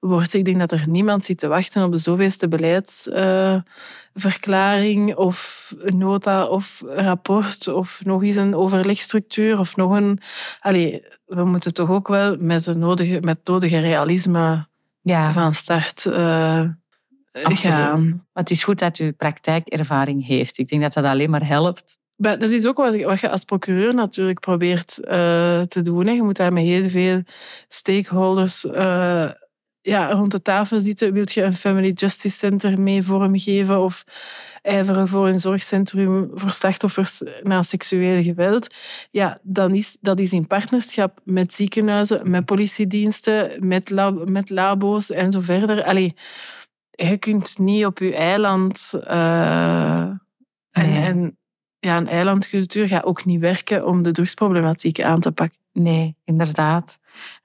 wordt. 0.00 0.34
Ik 0.34 0.44
denk 0.44 0.58
dat 0.58 0.72
er 0.72 0.84
niemand 0.88 1.24
zit 1.24 1.38
te 1.38 1.46
wachten 1.46 1.84
op 1.84 1.92
de 1.92 1.98
zoveelste 1.98 2.48
beleidsverklaring 2.48 5.10
uh, 5.10 5.18
of 5.18 5.72
nota 5.84 6.46
of 6.46 6.82
rapport 6.86 7.68
of 7.68 8.00
nog 8.04 8.22
eens 8.22 8.36
een 8.36 8.54
overlegstructuur 8.54 9.58
of 9.58 9.76
nog 9.76 9.92
een... 9.92 10.20
Allee, 10.60 11.02
we 11.26 11.44
moeten 11.44 11.74
toch 11.74 11.90
ook 11.90 12.08
wel 12.08 12.36
met 12.38 12.66
het 12.66 12.78
nodige, 12.78 13.18
met 13.20 13.38
nodige 13.44 13.78
realisme 13.78 14.68
ja. 15.00 15.32
van 15.32 15.54
start 15.54 16.04
uh, 16.04 16.64
gaan. 17.32 18.08
Maar 18.08 18.42
het 18.42 18.50
is 18.50 18.64
goed 18.64 18.78
dat 18.78 18.98
u 18.98 19.12
praktijkervaring 19.12 20.26
heeft. 20.26 20.58
Ik 20.58 20.68
denk 20.68 20.82
dat 20.82 20.92
dat 20.92 21.04
alleen 21.04 21.30
maar 21.30 21.46
helpt. 21.46 21.99
Maar 22.20 22.38
dat 22.38 22.50
is 22.50 22.66
ook 22.66 22.76
wat, 22.76 23.02
wat 23.02 23.20
je 23.20 23.30
als 23.30 23.44
procureur 23.44 23.94
natuurlijk 23.94 24.40
probeert 24.40 24.98
uh, 25.00 25.60
te 25.60 25.80
doen. 25.82 26.06
Hè. 26.06 26.12
Je 26.12 26.22
moet 26.22 26.36
daar 26.36 26.52
met 26.52 26.62
heel 26.62 26.88
veel 26.88 27.22
stakeholders 27.68 28.64
uh, 28.64 29.30
ja, 29.80 30.10
rond 30.10 30.30
de 30.30 30.42
tafel 30.42 30.80
zitten. 30.80 31.12
Wilt 31.12 31.32
je 31.32 31.42
een 31.42 31.56
Family 31.56 31.90
Justice 31.90 32.36
Center 32.36 32.80
mee 32.80 33.02
vormgeven 33.02 33.80
of 33.80 34.04
ijveren 34.62 35.08
voor 35.08 35.28
een 35.28 35.38
zorgcentrum 35.38 36.30
voor 36.34 36.50
slachtoffers 36.50 37.22
na 37.42 37.62
seksueel 37.62 38.22
geweld? 38.22 38.74
Ja, 39.10 39.38
dan 39.42 39.74
is, 39.74 39.96
dat 40.00 40.18
is 40.18 40.32
in 40.32 40.46
partnerschap 40.46 41.20
met 41.24 41.54
ziekenhuizen, 41.54 42.30
met 42.30 42.44
politiediensten, 42.44 43.66
met, 43.66 43.90
lab, 43.90 44.28
met 44.28 44.50
labo's 44.50 45.10
en 45.10 45.32
zo 45.32 45.40
verder. 45.40 45.84
Allee, 45.84 46.14
je 46.90 47.16
kunt 47.18 47.58
niet 47.58 47.86
op 47.86 47.98
je 47.98 48.14
eiland... 48.14 48.92
Uh, 49.10 50.10
en, 50.70 50.94
en 51.02 51.38
ja, 51.80 51.96
een 51.96 52.08
eilandcultuur 52.08 52.88
gaat 52.88 53.04
ook 53.04 53.24
niet 53.24 53.40
werken 53.40 53.86
om 53.86 54.02
de 54.02 54.12
drugsproblematiek 54.12 55.00
aan 55.00 55.20
te 55.20 55.32
pakken. 55.32 55.58
Nee, 55.72 56.16
inderdaad. 56.24 56.98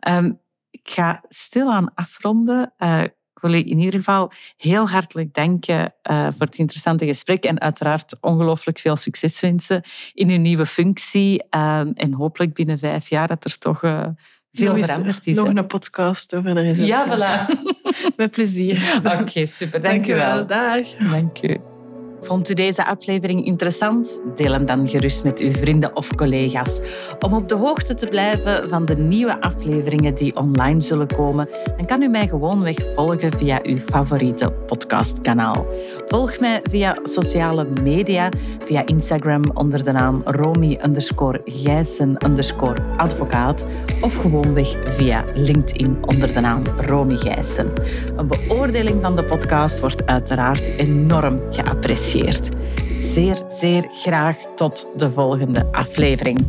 Um, 0.07 0.39
ik 0.71 0.89
ga 0.89 1.21
stilaan 1.27 1.93
afronden. 1.93 2.73
Uh, 2.79 3.03
ik 3.03 3.41
wil 3.41 3.53
je 3.53 3.63
in 3.63 3.79
ieder 3.79 3.99
geval 3.99 4.31
heel 4.57 4.89
hartelijk 4.89 5.33
danken 5.33 5.93
uh, 6.11 6.27
voor 6.31 6.45
het 6.45 6.57
interessante 6.57 7.05
gesprek 7.05 7.43
en 7.43 7.59
uiteraard 7.59 8.17
ongelooflijk 8.21 8.79
veel 8.79 8.95
succes 8.95 9.39
wensen 9.39 9.81
in 10.13 10.29
uw 10.29 10.39
nieuwe 10.39 10.65
functie. 10.65 11.43
Uh, 11.55 11.79
en 11.79 12.13
hopelijk 12.13 12.53
binnen 12.53 12.79
vijf 12.79 13.09
jaar 13.09 13.27
dat 13.27 13.43
er 13.43 13.57
toch 13.57 13.79
veel 14.51 14.75
veranderd 14.75 15.27
is. 15.27 15.35
Nog 15.35 15.47
een 15.47 15.65
podcast 15.65 16.35
over 16.35 16.55
de 16.55 16.61
resultaten. 16.61 17.17
Ja, 17.17 17.47
voilà. 17.47 17.73
Met 18.17 18.31
plezier. 18.31 19.01
Oké, 19.21 19.45
super. 19.45 19.81
Dank, 19.81 20.05
dank 20.05 20.07
u 20.07 20.13
wel. 20.13 20.47
Dag. 20.47 20.87
Dank 20.87 21.41
u. 21.41 21.74
Vond 22.25 22.49
u 22.49 22.53
deze 22.53 22.85
aflevering 22.85 23.45
interessant? 23.45 24.21
Deel 24.35 24.51
hem 24.51 24.65
dan 24.65 24.87
gerust 24.87 25.23
met 25.23 25.39
uw 25.39 25.51
vrienden 25.51 25.95
of 25.95 26.15
collega's. 26.15 26.81
Om 27.19 27.33
op 27.33 27.49
de 27.49 27.55
hoogte 27.55 27.93
te 27.93 28.07
blijven 28.07 28.69
van 28.69 28.85
de 28.85 28.95
nieuwe 28.95 29.41
afleveringen 29.41 30.15
die 30.15 30.35
online 30.35 30.81
zullen 30.81 31.07
komen, 31.07 31.49
dan 31.77 31.85
kan 31.85 32.01
u 32.01 32.07
mij 32.07 32.27
gewoonweg 32.27 32.75
volgen 32.95 33.37
via 33.37 33.59
uw 33.63 33.77
favoriete 33.77 34.51
podcastkanaal. 34.51 35.65
Volg 36.07 36.39
mij 36.39 36.59
via 36.63 36.97
sociale 37.03 37.67
media, 37.83 38.29
via 38.65 38.85
Instagram 38.85 39.43
onder 39.53 39.83
de 39.83 39.91
naam 39.91 40.21
Romy 40.25 40.79
Gijssen 41.45 42.17
advocaat 42.97 43.65
of 44.01 44.15
gewoonweg 44.15 44.75
via 44.85 45.23
LinkedIn 45.33 45.97
onder 46.01 46.33
de 46.33 46.39
naam 46.39 46.63
Romy 46.77 47.15
Gijssen. 47.15 47.73
Een 48.15 48.27
beoordeling 48.27 49.01
van 49.01 49.15
de 49.15 49.23
podcast 49.23 49.79
wordt 49.79 50.05
uiteraard 50.05 50.65
enorm 50.77 51.39
Zeer, 53.01 53.43
zeer 53.49 53.87
graag 53.91 54.37
tot 54.55 54.87
de 54.95 55.11
volgende 55.11 55.67
aflevering. 55.71 56.39